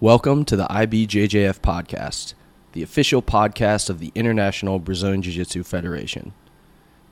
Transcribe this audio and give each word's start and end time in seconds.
Welcome 0.00 0.44
to 0.46 0.56
the 0.56 0.66
IBJJF 0.66 1.60
podcast, 1.60 2.34
the 2.72 2.82
official 2.82 3.22
podcast 3.22 3.88
of 3.88 4.00
the 4.00 4.10
International 4.16 4.80
Brazilian 4.80 5.22
Jiu 5.22 5.32
Jitsu 5.32 5.62
Federation. 5.62 6.32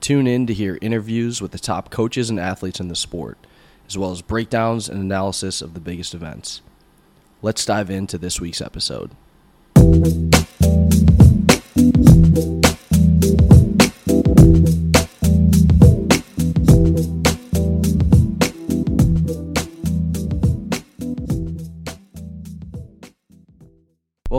Tune 0.00 0.26
in 0.26 0.48
to 0.48 0.52
hear 0.52 0.78
interviews 0.82 1.40
with 1.40 1.52
the 1.52 1.60
top 1.60 1.90
coaches 1.90 2.28
and 2.28 2.40
athletes 2.40 2.80
in 2.80 2.88
the 2.88 2.96
sport, 2.96 3.38
as 3.86 3.96
well 3.96 4.10
as 4.10 4.20
breakdowns 4.20 4.88
and 4.88 5.00
analysis 5.00 5.62
of 5.62 5.74
the 5.74 5.80
biggest 5.80 6.12
events. 6.12 6.60
Let's 7.40 7.64
dive 7.64 7.88
into 7.88 8.18
this 8.18 8.40
week's 8.40 8.60
episode. 8.60 9.12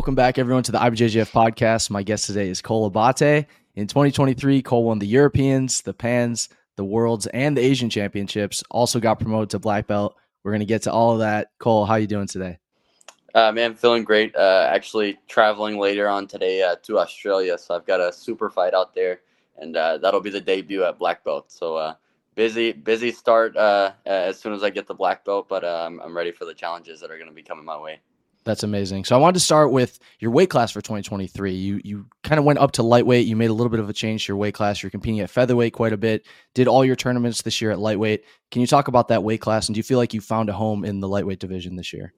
Welcome 0.03 0.15
back, 0.15 0.37
everyone, 0.37 0.63
to 0.63 0.71
the 0.73 0.79
IBJJF 0.79 1.31
podcast. 1.31 1.89
My 1.89 2.03
guest 2.03 2.25
today 2.25 2.49
is 2.49 2.61
Cole 2.61 2.87
Abate. 2.87 3.45
In 3.75 3.87
2023, 3.87 4.61
Cole 4.61 4.83
won 4.83 4.99
the 4.99 5.07
Europeans, 5.07 5.81
the 5.81 5.93
Pans, 5.93 6.49
the 6.75 6.83
Worlds, 6.83 7.25
and 7.27 7.55
the 7.55 7.61
Asian 7.61 7.89
Championships. 7.89 8.65
Also 8.69 8.99
got 8.99 9.17
promoted 9.21 9.51
to 9.51 9.59
black 9.59 9.87
belt. 9.87 10.17
We're 10.43 10.51
going 10.51 10.59
to 10.59 10.65
get 10.65 10.81
to 10.81 10.91
all 10.91 11.13
of 11.13 11.19
that. 11.19 11.51
Cole, 11.57 11.85
how 11.85 11.93
are 11.93 11.99
you 11.99 12.07
doing 12.07 12.27
today? 12.27 12.59
Uh, 13.33 13.53
man, 13.53 13.75
feeling 13.75 14.03
great. 14.03 14.35
Uh, 14.35 14.67
actually, 14.69 15.19
traveling 15.29 15.79
later 15.79 16.09
on 16.09 16.27
today 16.27 16.61
uh, 16.61 16.75
to 16.83 16.99
Australia, 16.99 17.57
so 17.57 17.73
I've 17.73 17.85
got 17.85 18.01
a 18.01 18.11
super 18.11 18.49
fight 18.49 18.73
out 18.73 18.93
there, 18.93 19.21
and 19.57 19.77
uh, 19.77 19.99
that'll 19.99 20.19
be 20.19 20.29
the 20.29 20.41
debut 20.41 20.83
at 20.83 20.99
black 20.99 21.23
belt. 21.23 21.49
So 21.49 21.77
uh, 21.77 21.93
busy, 22.35 22.73
busy 22.73 23.13
start 23.13 23.55
uh, 23.55 23.93
as 24.05 24.37
soon 24.37 24.51
as 24.51 24.63
I 24.63 24.69
get 24.69 24.85
the 24.85 24.95
black 24.95 25.23
belt, 25.23 25.47
but 25.47 25.63
I'm 25.63 26.13
ready 26.13 26.33
for 26.33 26.43
the 26.43 26.53
challenges 26.53 26.99
that 26.99 27.09
are 27.09 27.17
going 27.17 27.29
to 27.29 27.33
be 27.33 27.41
coming 27.41 27.63
my 27.63 27.79
way. 27.79 28.01
That's 28.45 28.63
amazing. 28.63 29.05
So 29.05 29.15
I 29.15 29.19
wanted 29.19 29.35
to 29.35 29.39
start 29.39 29.71
with 29.71 29.99
your 30.19 30.31
weight 30.31 30.49
class 30.49 30.71
for 30.71 30.81
2023. 30.81 31.53
You 31.53 31.81
you 31.83 32.05
kind 32.23 32.39
of 32.39 32.45
went 32.45 32.59
up 32.59 32.71
to 32.73 32.83
lightweight. 32.83 33.25
You 33.25 33.35
made 33.35 33.49
a 33.49 33.53
little 33.53 33.69
bit 33.69 33.79
of 33.79 33.89
a 33.89 33.93
change 33.93 34.25
to 34.25 34.31
your 34.31 34.37
weight 34.37 34.53
class. 34.53 34.83
You're 34.83 34.89
competing 34.89 35.21
at 35.21 35.29
featherweight 35.29 35.73
quite 35.73 35.93
a 35.93 35.97
bit. 35.97 36.25
Did 36.53 36.67
all 36.67 36.83
your 36.83 36.95
tournaments 36.95 37.41
this 37.41 37.61
year 37.61 37.71
at 37.71 37.79
lightweight. 37.79 38.25
Can 38.51 38.61
you 38.61 38.67
talk 38.67 38.87
about 38.87 39.07
that 39.07 39.23
weight 39.23 39.41
class 39.41 39.67
and 39.67 39.75
do 39.75 39.79
you 39.79 39.83
feel 39.83 39.97
like 39.97 40.13
you 40.13 40.21
found 40.21 40.49
a 40.49 40.53
home 40.53 40.83
in 40.83 40.99
the 40.99 41.07
lightweight 41.07 41.39
division 41.39 41.75
this 41.75 41.93
year? 41.93 42.13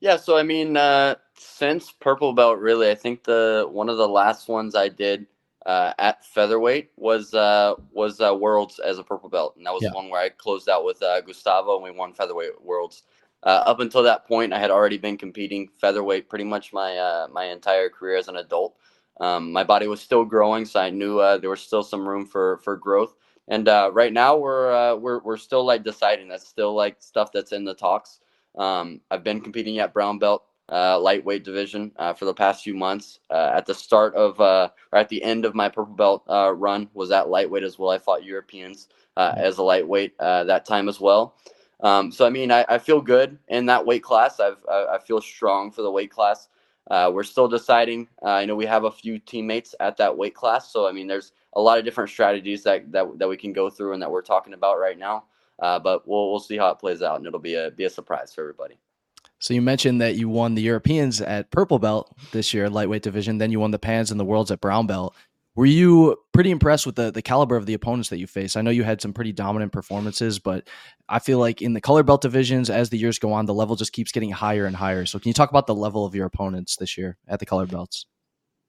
Yeah, 0.00 0.16
so 0.16 0.36
I 0.36 0.42
mean, 0.42 0.76
uh, 0.76 1.14
since 1.34 1.92
purple 1.92 2.32
belt, 2.32 2.58
really, 2.58 2.90
I 2.90 2.94
think 2.94 3.24
the 3.24 3.66
one 3.70 3.88
of 3.88 3.96
the 3.96 4.08
last 4.08 4.48
ones 4.48 4.74
I 4.74 4.88
did 4.88 5.26
uh, 5.66 5.92
at 5.98 6.24
featherweight 6.26 6.90
was 6.96 7.34
uh, 7.34 7.74
was 7.92 8.20
uh, 8.20 8.34
worlds 8.34 8.78
as 8.78 8.98
a 8.98 9.02
purple 9.02 9.28
belt, 9.28 9.54
and 9.56 9.66
that 9.66 9.72
was 9.72 9.82
yeah. 9.82 9.92
one 9.92 10.10
where 10.10 10.20
I 10.20 10.28
closed 10.28 10.68
out 10.68 10.84
with 10.84 11.02
uh, 11.02 11.20
Gustavo 11.20 11.74
and 11.74 11.84
we 11.84 11.90
won 11.90 12.12
featherweight 12.12 12.62
worlds 12.62 13.02
uh, 13.44 13.62
up 13.66 13.80
until 13.80 14.02
that 14.02 14.26
point, 14.26 14.52
I 14.54 14.58
had 14.58 14.70
already 14.70 14.96
been 14.96 15.18
competing 15.18 15.68
featherweight 15.80 16.28
pretty 16.30 16.44
much 16.44 16.72
my 16.72 16.96
uh, 16.96 17.28
my 17.30 17.44
entire 17.44 17.90
career 17.90 18.16
as 18.16 18.28
an 18.28 18.36
adult. 18.36 18.74
Um, 19.20 19.52
my 19.52 19.62
body 19.62 19.86
was 19.86 20.00
still 20.00 20.24
growing, 20.24 20.64
so 20.64 20.80
I 20.80 20.90
knew 20.90 21.18
uh, 21.20 21.36
there 21.38 21.50
was 21.50 21.60
still 21.60 21.82
some 21.82 22.08
room 22.08 22.24
for 22.26 22.58
for 22.64 22.76
growth. 22.76 23.14
And 23.48 23.68
uh, 23.68 23.90
right 23.92 24.12
now, 24.12 24.36
we're 24.36 24.72
uh, 24.72 24.96
we're 24.96 25.20
we're 25.20 25.36
still 25.36 25.64
like 25.64 25.84
deciding. 25.84 26.28
That's 26.28 26.48
still 26.48 26.74
like 26.74 26.96
stuff 27.00 27.32
that's 27.32 27.52
in 27.52 27.64
the 27.64 27.74
talks. 27.74 28.20
Um, 28.56 29.00
I've 29.10 29.24
been 29.24 29.42
competing 29.42 29.78
at 29.78 29.92
brown 29.92 30.18
belt 30.18 30.44
uh, 30.72 30.98
lightweight 30.98 31.44
division 31.44 31.92
for 32.16 32.24
the 32.24 32.32
past 32.32 32.64
few 32.64 32.74
months. 32.74 33.20
at 33.30 33.66
the 33.66 33.74
start 33.74 34.14
of 34.14 34.40
or 34.40 34.70
at 34.98 35.10
the 35.10 35.22
end 35.22 35.44
of 35.44 35.54
my 35.54 35.68
purple 35.68 35.94
belt 35.94 36.24
run 36.56 36.88
was 36.94 37.10
at 37.10 37.28
lightweight 37.28 37.62
as 37.64 37.78
well. 37.78 37.90
I 37.90 37.98
fought 37.98 38.24
Europeans 38.24 38.88
as 39.18 39.58
a 39.58 39.62
lightweight 39.62 40.16
that 40.18 40.64
time 40.64 40.88
as 40.88 40.98
well. 40.98 41.36
Um, 41.84 42.10
so 42.10 42.26
I 42.26 42.30
mean, 42.30 42.50
I, 42.50 42.64
I, 42.66 42.78
feel 42.78 43.02
good 43.02 43.38
in 43.48 43.66
that 43.66 43.84
weight 43.84 44.02
class. 44.02 44.40
I've, 44.40 44.56
I, 44.70 44.94
I 44.94 44.98
feel 44.98 45.20
strong 45.20 45.70
for 45.70 45.82
the 45.82 45.90
weight 45.90 46.10
class. 46.10 46.48
Uh, 46.90 47.10
we're 47.12 47.22
still 47.22 47.46
deciding. 47.46 48.08
Uh, 48.22 48.30
I 48.30 48.46
know 48.46 48.56
we 48.56 48.64
have 48.64 48.84
a 48.84 48.90
few 48.90 49.18
teammates 49.18 49.74
at 49.80 49.98
that 49.98 50.16
weight 50.16 50.34
class, 50.34 50.72
so 50.72 50.88
I 50.88 50.92
mean, 50.92 51.06
there's 51.06 51.32
a 51.52 51.60
lot 51.60 51.78
of 51.78 51.84
different 51.84 52.08
strategies 52.08 52.62
that 52.64 52.90
that, 52.92 53.18
that 53.18 53.28
we 53.28 53.36
can 53.36 53.52
go 53.52 53.68
through 53.68 53.92
and 53.92 54.02
that 54.02 54.10
we're 54.10 54.22
talking 54.22 54.54
about 54.54 54.78
right 54.78 54.98
now. 54.98 55.24
Uh, 55.60 55.78
but 55.78 56.08
we'll 56.08 56.30
we'll 56.30 56.40
see 56.40 56.56
how 56.56 56.70
it 56.70 56.78
plays 56.78 57.02
out, 57.02 57.16
and 57.16 57.26
it'll 57.26 57.38
be 57.38 57.54
a 57.54 57.70
be 57.70 57.84
a 57.84 57.90
surprise 57.90 58.34
for 58.34 58.40
everybody. 58.40 58.78
So 59.38 59.52
you 59.52 59.60
mentioned 59.60 60.00
that 60.00 60.14
you 60.14 60.30
won 60.30 60.54
the 60.54 60.62
Europeans 60.62 61.20
at 61.20 61.50
purple 61.50 61.78
belt 61.78 62.10
this 62.32 62.54
year, 62.54 62.70
lightweight 62.70 63.02
division. 63.02 63.36
Then 63.36 63.50
you 63.50 63.60
won 63.60 63.72
the 63.72 63.78
Pans 63.78 64.10
and 64.10 64.18
the 64.18 64.24
Worlds 64.24 64.50
at 64.50 64.62
brown 64.62 64.86
belt. 64.86 65.14
Were 65.56 65.66
you 65.66 66.16
pretty 66.32 66.50
impressed 66.50 66.84
with 66.84 66.96
the 66.96 67.12
the 67.12 67.22
caliber 67.22 67.56
of 67.56 67.66
the 67.66 67.74
opponents 67.74 68.08
that 68.08 68.18
you 68.18 68.26
faced? 68.26 68.56
I 68.56 68.62
know 68.62 68.70
you 68.70 68.82
had 68.82 69.00
some 69.00 69.12
pretty 69.12 69.32
dominant 69.32 69.70
performances, 69.70 70.40
but 70.40 70.68
I 71.08 71.20
feel 71.20 71.38
like 71.38 71.62
in 71.62 71.74
the 71.74 71.80
color 71.80 72.02
belt 72.02 72.22
divisions, 72.22 72.70
as 72.70 72.90
the 72.90 72.98
years 72.98 73.20
go 73.20 73.32
on, 73.32 73.46
the 73.46 73.54
level 73.54 73.76
just 73.76 73.92
keeps 73.92 74.10
getting 74.10 74.30
higher 74.30 74.66
and 74.66 74.74
higher. 74.74 75.06
So, 75.06 75.18
can 75.20 75.28
you 75.28 75.34
talk 75.34 75.50
about 75.50 75.68
the 75.68 75.74
level 75.74 76.04
of 76.04 76.14
your 76.14 76.26
opponents 76.26 76.76
this 76.76 76.98
year 76.98 77.18
at 77.28 77.38
the 77.38 77.46
color 77.46 77.66
belts? 77.66 78.06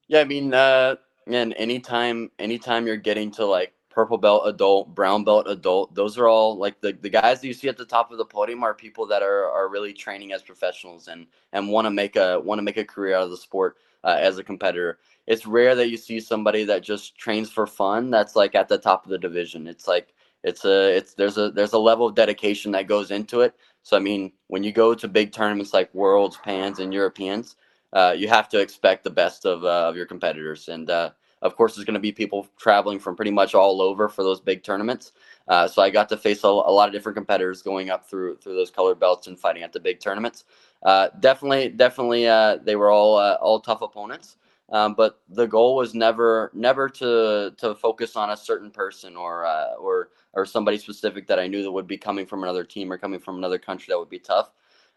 Yeah, 0.08 0.22
I 0.22 0.26
mean, 0.26 0.54
uh, 0.54 0.98
man, 1.26 1.54
anytime 1.54 2.30
anytime 2.38 2.86
you're 2.86 2.98
getting 2.98 3.32
to 3.32 3.46
like 3.46 3.74
purple 3.90 4.20
belt 4.20 4.44
adult, 4.46 4.94
brown 4.94 5.24
belt 5.24 5.48
adult, 5.50 5.96
those 5.96 6.20
are 6.20 6.28
all 6.28 6.56
like 6.56 6.82
the, 6.82 6.92
the 7.02 7.10
guys 7.10 7.42
that 7.42 7.48
you 7.48 7.54
see 7.54 7.68
at 7.68 7.78
the 7.78 7.86
top 7.86 8.12
of 8.12 8.20
the 8.20 8.26
podium 8.26 8.62
are 8.62 8.76
people 8.76 9.08
that 9.08 9.24
are 9.24 9.50
are 9.50 9.70
really 9.70 9.94
training 9.94 10.34
as 10.34 10.44
professionals 10.44 11.08
and 11.08 11.26
and 11.52 11.68
want 11.68 11.86
to 11.86 11.92
make 11.92 12.16
a 12.16 12.40
want 12.42 12.60
to 12.60 12.64
make 12.64 12.78
a 12.78 12.86
career 12.86 13.16
out 13.16 13.24
of 13.24 13.32
the 13.32 13.38
sport 13.38 13.78
uh, 14.06 14.18
as 14.20 14.38
a 14.38 14.44
competitor 14.44 15.00
it's 15.28 15.46
rare 15.46 15.76
that 15.76 15.90
you 15.90 15.98
see 15.98 16.20
somebody 16.20 16.64
that 16.66 16.84
just 16.84 17.18
trains 17.18 17.50
for 17.50 17.66
fun 17.66 18.12
that's 18.12 18.36
like 18.36 18.56
at 18.56 18.68
the 18.68 18.78
top 18.78 19.06
of 19.06 19.12
the 19.12 19.18
division. 19.18 19.68
It's 19.68 19.88
like 19.88 20.14
it's 20.44 20.66
a 20.66 20.96
it's 20.96 21.14
there's 21.16 21.38
a 21.38 21.52
there's 21.52 21.74
a 21.74 21.80
level 21.80 22.06
of 22.08 22.16
dedication 22.16 22.72
that 22.74 22.88
goes 22.88 23.12
into 23.12 23.42
it. 23.42 23.56
So 23.84 23.98
I 23.98 24.00
mean, 24.00 24.32
when 24.48 24.64
you 24.64 24.72
go 24.72 24.94
to 24.94 25.08
big 25.08 25.32
tournaments 25.32 25.74
like 25.74 25.94
Worlds, 25.94 26.38
Pans, 26.44 26.80
and 26.80 26.94
Europeans, 26.94 27.56
uh, 27.94 28.14
you 28.16 28.28
have 28.28 28.50
to 28.50 28.60
expect 28.60 29.04
the 29.04 29.10
best 29.10 29.46
of 29.46 29.64
uh, 29.64 29.90
of 29.90 29.96
your 29.96 30.06
competitors. 30.06 30.68
And 30.68 30.90
uh, 30.90 31.12
of 31.42 31.56
course, 31.56 31.76
there's 31.76 31.86
going 31.86 31.96
to 31.96 32.00
be 32.00 32.12
people 32.12 32.48
traveling 32.58 33.00
from 33.00 33.16
pretty 33.16 33.32
much 33.32 33.56
all 33.56 33.82
over 33.82 34.08
for 34.08 34.24
those 34.24 34.40
big 34.40 34.64
tournaments. 34.64 35.12
Uh, 35.48 35.68
so 35.68 35.82
I 35.82 35.90
got 35.90 36.10
to 36.10 36.18
face 36.18 36.44
a, 36.44 36.48
a, 36.48 36.50
lot 36.50 36.88
of 36.88 36.94
different 36.94 37.16
competitors 37.16 37.62
going 37.62 37.90
up 37.90 38.08
through 38.08 38.38
through 38.38 38.56
those 38.56 38.72
colored 38.72 39.00
belts 39.00 39.28
and 39.28 39.40
fighting 39.40 39.64
at 39.64 39.74
the 39.74 39.80
big 39.80 40.00
tournaments. 40.00 40.44
Uh, 40.86 41.10
definitely, 41.20 41.70
definitely, 41.70 42.28
uh, 42.30 42.58
they 42.64 42.78
were 42.78 42.92
all 42.92 43.18
all 43.18 43.60
tough 43.60 43.82
opponents. 43.82 44.38
Um, 44.72 44.96
but 44.96 45.22
the 45.30 45.48
goal 45.48 45.76
was 45.78 45.96
never 45.96 46.52
never 46.54 46.90
to 46.90 47.54
to 47.58 47.76
focus 47.76 48.16
on 48.18 48.32
a 48.32 48.38
certain 48.38 48.72
person 48.72 49.18
or 49.18 49.46
uh, 49.46 49.76
or 49.80 50.12
or 50.34 50.46
somebody 50.46 50.78
specific 50.78 51.28
that 51.28 51.40
I 51.40 51.48
knew 51.48 51.64
that 51.64 51.72
would 51.72 51.88
be 51.88 51.98
coming 51.98 52.28
from 52.28 52.44
another 52.44 52.64
team 52.66 52.92
or 52.94 53.00
coming 53.00 53.20
from 53.22 53.38
another 53.38 53.60
country 53.60 53.88
that 53.92 54.00
would 54.00 54.10
be 54.12 54.20
tough. 54.20 54.52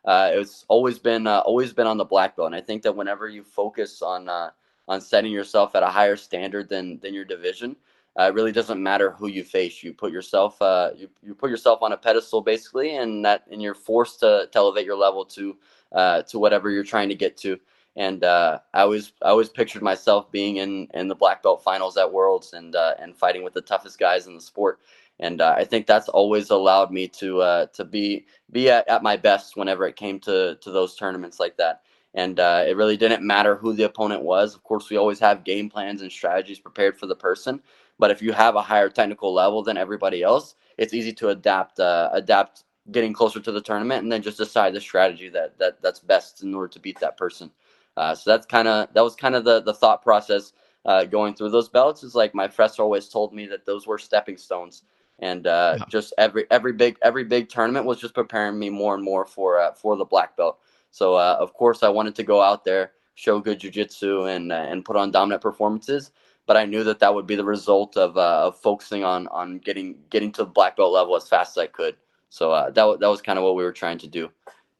Uh, 0.06 0.30
it's 0.34 0.64
always 0.68 0.98
been 0.98 1.26
uh, 1.26 1.40
always 1.40 1.72
been 1.74 1.88
on 1.88 1.98
the 1.98 2.04
black 2.04 2.36
belt, 2.36 2.46
and 2.46 2.56
I 2.56 2.62
think 2.62 2.82
that 2.84 2.96
whenever 2.96 3.28
you 3.28 3.44
focus 3.44 4.02
on 4.02 4.28
uh, 4.28 4.50
on 4.88 5.00
setting 5.02 5.32
yourself 5.32 5.74
at 5.76 5.82
a 5.84 5.88
higher 5.88 6.16
standard 6.16 6.68
than 6.70 6.98
than 7.00 7.14
your 7.14 7.26
division, 7.26 7.76
uh, 8.18 8.24
it 8.24 8.34
really 8.34 8.52
doesn't 8.52 8.82
matter 8.82 9.12
who 9.12 9.28
you 9.28 9.44
face. 9.44 9.82
You 9.82 9.94
put 9.94 10.12
yourself 10.12 10.60
uh, 10.62 10.90
you, 10.96 11.10
you 11.22 11.34
put 11.34 11.50
yourself 11.50 11.82
on 11.82 11.92
a 11.92 11.96
pedestal 11.98 12.40
basically, 12.42 12.96
and 12.96 13.24
that 13.24 13.44
and 13.50 13.62
you're 13.62 13.74
forced 13.74 14.20
to, 14.20 14.48
to 14.52 14.58
elevate 14.58 14.86
your 14.86 14.96
level 14.98 15.24
to 15.26 15.56
to 15.92 16.38
whatever 16.38 16.70
you're 16.70 16.84
trying 16.84 17.08
to 17.08 17.14
get 17.14 17.36
to 17.38 17.58
and 17.98 18.22
uh, 18.22 18.60
I 18.72 18.82
always 18.82 19.12
I 19.22 19.30
always 19.30 19.48
pictured 19.48 19.82
myself 19.82 20.30
being 20.30 20.58
in 20.58 20.86
in 20.94 21.08
the 21.08 21.16
black 21.16 21.42
belt 21.42 21.64
finals 21.64 21.96
at 21.96 22.10
Worlds 22.10 22.52
and 22.52 22.74
uh, 22.76 22.94
and 22.98 23.16
fighting 23.16 23.42
with 23.42 23.54
the 23.54 23.60
toughest 23.60 23.98
guys 23.98 24.28
in 24.28 24.36
the 24.36 24.40
sport. 24.40 24.78
And 25.18 25.40
uh, 25.40 25.56
I 25.58 25.64
think 25.64 25.86
that's 25.86 26.08
always 26.08 26.50
allowed 26.50 26.92
me 26.92 27.08
to 27.08 27.42
uh, 27.42 27.66
to 27.74 27.84
be 27.84 28.26
be 28.52 28.70
at, 28.70 28.88
at 28.88 29.02
my 29.02 29.16
best 29.16 29.56
whenever 29.56 29.84
it 29.84 29.96
came 29.96 30.20
to 30.20 30.56
to 30.60 30.70
those 30.70 30.94
tournaments 30.94 31.40
like 31.40 31.56
that. 31.56 31.82
And 32.14 32.38
uh, 32.38 32.64
it 32.68 32.76
really 32.76 32.96
didn't 32.96 33.26
matter 33.26 33.56
who 33.56 33.72
the 33.72 33.82
opponent 33.82 34.22
was. 34.22 34.54
Of 34.54 34.62
course, 34.62 34.88
we 34.90 34.96
always 34.96 35.18
have 35.18 35.42
game 35.44 35.68
plans 35.68 36.00
and 36.00 36.10
strategies 36.10 36.60
prepared 36.60 36.96
for 36.98 37.06
the 37.06 37.16
person. 37.16 37.60
But 37.98 38.12
if 38.12 38.22
you 38.22 38.32
have 38.32 38.54
a 38.54 38.62
higher 38.62 38.88
technical 38.88 39.34
level 39.34 39.64
than 39.64 39.76
everybody 39.76 40.22
else, 40.22 40.54
it's 40.78 40.94
easy 40.94 41.12
to 41.14 41.30
adapt 41.30 41.80
uh, 41.80 42.10
adapt 42.12 42.62
getting 42.90 43.12
closer 43.12 43.40
to 43.40 43.52
the 43.52 43.60
tournament 43.60 44.02
and 44.02 44.10
then 44.10 44.22
just 44.22 44.38
decide 44.38 44.74
the 44.74 44.80
strategy 44.80 45.28
that, 45.28 45.58
that 45.58 45.80
that's 45.82 46.00
best 46.00 46.42
in 46.42 46.54
order 46.54 46.68
to 46.68 46.80
beat 46.80 46.98
that 47.00 47.16
person. 47.16 47.50
Uh, 47.96 48.14
so 48.14 48.30
that's 48.30 48.46
kind 48.46 48.68
of 48.68 48.92
that 48.94 49.02
was 49.02 49.16
kind 49.16 49.34
of 49.34 49.44
the 49.44 49.60
the 49.60 49.74
thought 49.74 50.02
process 50.02 50.52
uh, 50.84 51.04
going 51.04 51.34
through 51.34 51.50
those 51.50 51.68
belts. 51.68 52.02
Is 52.02 52.14
like 52.14 52.34
my 52.34 52.46
professor 52.46 52.82
always 52.82 53.08
told 53.08 53.34
me 53.34 53.46
that 53.46 53.66
those 53.66 53.86
were 53.86 53.98
stepping 53.98 54.36
stones, 54.36 54.84
and 55.18 55.46
uh, 55.46 55.76
yeah. 55.78 55.84
just 55.88 56.14
every 56.16 56.44
every 56.50 56.72
big 56.72 56.96
every 57.02 57.24
big 57.24 57.48
tournament 57.48 57.86
was 57.86 57.98
just 57.98 58.14
preparing 58.14 58.58
me 58.58 58.70
more 58.70 58.94
and 58.94 59.02
more 59.02 59.26
for 59.26 59.58
uh, 59.58 59.72
for 59.72 59.96
the 59.96 60.04
black 60.04 60.36
belt. 60.36 60.60
So 60.92 61.14
uh, 61.14 61.36
of 61.40 61.52
course 61.54 61.82
I 61.82 61.88
wanted 61.88 62.14
to 62.16 62.22
go 62.22 62.40
out 62.40 62.64
there, 62.64 62.92
show 63.16 63.40
good 63.40 63.60
jujitsu, 63.60 64.34
and 64.34 64.52
and 64.52 64.84
put 64.84 64.96
on 64.96 65.10
dominant 65.10 65.42
performances. 65.42 66.12
But 66.46 66.56
I 66.56 66.64
knew 66.64 66.84
that 66.84 67.00
that 67.00 67.14
would 67.14 67.26
be 67.26 67.34
the 67.34 67.44
result 67.44 67.96
of, 67.96 68.16
of 68.16 68.56
focusing 68.56 69.02
on 69.02 69.26
on 69.28 69.58
getting 69.58 69.96
getting 70.08 70.30
to 70.32 70.44
the 70.44 70.50
black 70.50 70.76
belt 70.76 70.92
level 70.92 71.16
as 71.16 71.28
fast 71.28 71.58
as 71.58 71.62
I 71.62 71.66
could. 71.66 71.96
So 72.30 72.50
that 72.50 72.74
that 72.74 73.08
was 73.08 73.22
kind 73.22 73.38
of 73.38 73.44
what 73.44 73.56
we 73.56 73.64
were 73.64 73.72
trying 73.72 73.98
to 73.98 74.06
do 74.06 74.30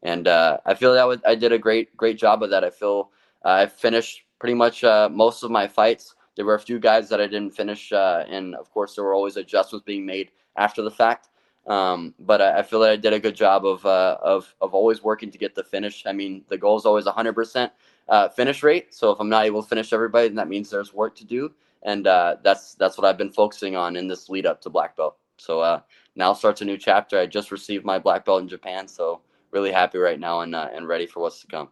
and 0.02 0.28
uh, 0.28 0.58
I 0.64 0.74
feel 0.74 0.94
that 0.94 1.06
was, 1.06 1.18
I 1.26 1.34
did 1.34 1.52
a 1.52 1.58
great 1.58 1.96
great 1.96 2.18
job 2.18 2.42
of 2.42 2.50
that. 2.50 2.64
I 2.64 2.70
feel 2.70 3.10
uh, 3.44 3.50
I 3.50 3.66
finished 3.66 4.24
pretty 4.38 4.54
much 4.54 4.84
uh, 4.84 5.08
most 5.10 5.42
of 5.42 5.50
my 5.50 5.66
fights. 5.66 6.14
There 6.36 6.44
were 6.44 6.54
a 6.54 6.60
few 6.60 6.78
guys 6.78 7.08
that 7.08 7.20
I 7.20 7.26
didn't 7.26 7.50
finish, 7.50 7.92
uh, 7.92 8.24
and 8.28 8.54
of 8.54 8.70
course 8.70 8.94
there 8.94 9.04
were 9.04 9.14
always 9.14 9.36
adjustments 9.36 9.84
being 9.84 10.06
made 10.06 10.30
after 10.56 10.82
the 10.82 10.90
fact. 10.90 11.28
Um, 11.66 12.14
but 12.20 12.40
I, 12.40 12.60
I, 12.60 12.62
feel 12.62 12.80
that 12.80 12.90
I 12.90 12.96
did 12.96 13.12
a 13.12 13.20
good 13.20 13.36
job 13.36 13.66
of, 13.66 13.84
uh, 13.84 14.16
of, 14.22 14.54
of 14.62 14.72
always 14.72 15.02
working 15.04 15.30
to 15.30 15.36
get 15.36 15.54
the 15.54 15.62
finish. 15.62 16.04
I 16.06 16.12
mean, 16.14 16.42
the 16.48 16.56
goal 16.56 16.78
is 16.78 16.86
always 16.86 17.04
100% 17.04 17.70
uh, 18.08 18.28
finish 18.30 18.62
rate. 18.62 18.94
So 18.94 19.10
if 19.10 19.20
I'm 19.20 19.28
not 19.28 19.44
able 19.44 19.62
to 19.62 19.68
finish 19.68 19.92
everybody, 19.92 20.28
then 20.28 20.36
that 20.36 20.48
means 20.48 20.70
there's 20.70 20.94
work 20.94 21.14
to 21.16 21.26
do. 21.26 21.52
And 21.82 22.06
uh, 22.06 22.36
that's 22.42 22.74
that's 22.76 22.96
what 22.96 23.06
I've 23.06 23.18
been 23.18 23.30
focusing 23.30 23.76
on 23.76 23.96
in 23.96 24.08
this 24.08 24.30
lead 24.30 24.46
up 24.46 24.62
to 24.62 24.70
black 24.70 24.96
belt. 24.96 25.18
So 25.36 25.60
uh, 25.60 25.80
now 26.18 26.34
starts 26.34 26.60
a 26.60 26.64
new 26.64 26.76
chapter. 26.76 27.18
I 27.18 27.26
just 27.26 27.50
received 27.50 27.84
my 27.84 27.98
black 27.98 28.24
belt 28.24 28.42
in 28.42 28.48
Japan, 28.48 28.86
so 28.88 29.20
really 29.50 29.72
happy 29.72 29.98
right 29.98 30.20
now 30.20 30.40
and 30.40 30.54
uh, 30.54 30.68
and 30.72 30.86
ready 30.86 31.06
for 31.06 31.20
what's 31.20 31.40
to 31.40 31.46
come. 31.46 31.68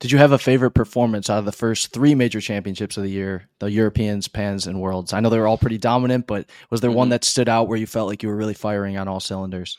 Did 0.00 0.12
you 0.12 0.18
have 0.18 0.32
a 0.32 0.38
favorite 0.38 0.72
performance 0.72 1.30
out 1.30 1.38
of 1.38 1.44
the 1.44 1.52
first 1.52 1.92
three 1.92 2.14
major 2.14 2.40
championships 2.40 2.96
of 2.96 3.04
the 3.04 3.10
year, 3.10 3.48
the 3.58 3.70
Europeans, 3.70 4.28
Pans, 4.28 4.66
and 4.66 4.80
Worlds? 4.80 5.12
I 5.12 5.20
know 5.20 5.30
they 5.30 5.38
were 5.38 5.46
all 5.46 5.58
pretty 5.58 5.78
dominant, 5.78 6.26
but 6.26 6.46
was 6.70 6.80
there 6.80 6.90
mm-hmm. 6.90 6.98
one 6.98 7.08
that 7.10 7.24
stood 7.24 7.48
out 7.48 7.68
where 7.68 7.78
you 7.78 7.86
felt 7.86 8.08
like 8.08 8.22
you 8.22 8.28
were 8.28 8.36
really 8.36 8.54
firing 8.54 8.96
on 8.98 9.08
all 9.08 9.20
cylinders? 9.20 9.78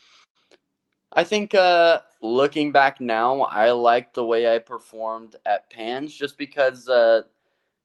I 1.12 1.24
think 1.24 1.54
uh, 1.54 2.00
looking 2.22 2.72
back 2.72 3.00
now, 3.00 3.42
I 3.42 3.72
like 3.72 4.14
the 4.14 4.26
way 4.26 4.54
I 4.54 4.58
performed 4.60 5.36
at 5.46 5.70
Pans 5.70 6.16
just 6.16 6.38
because, 6.40 6.90
uh, 6.90 7.22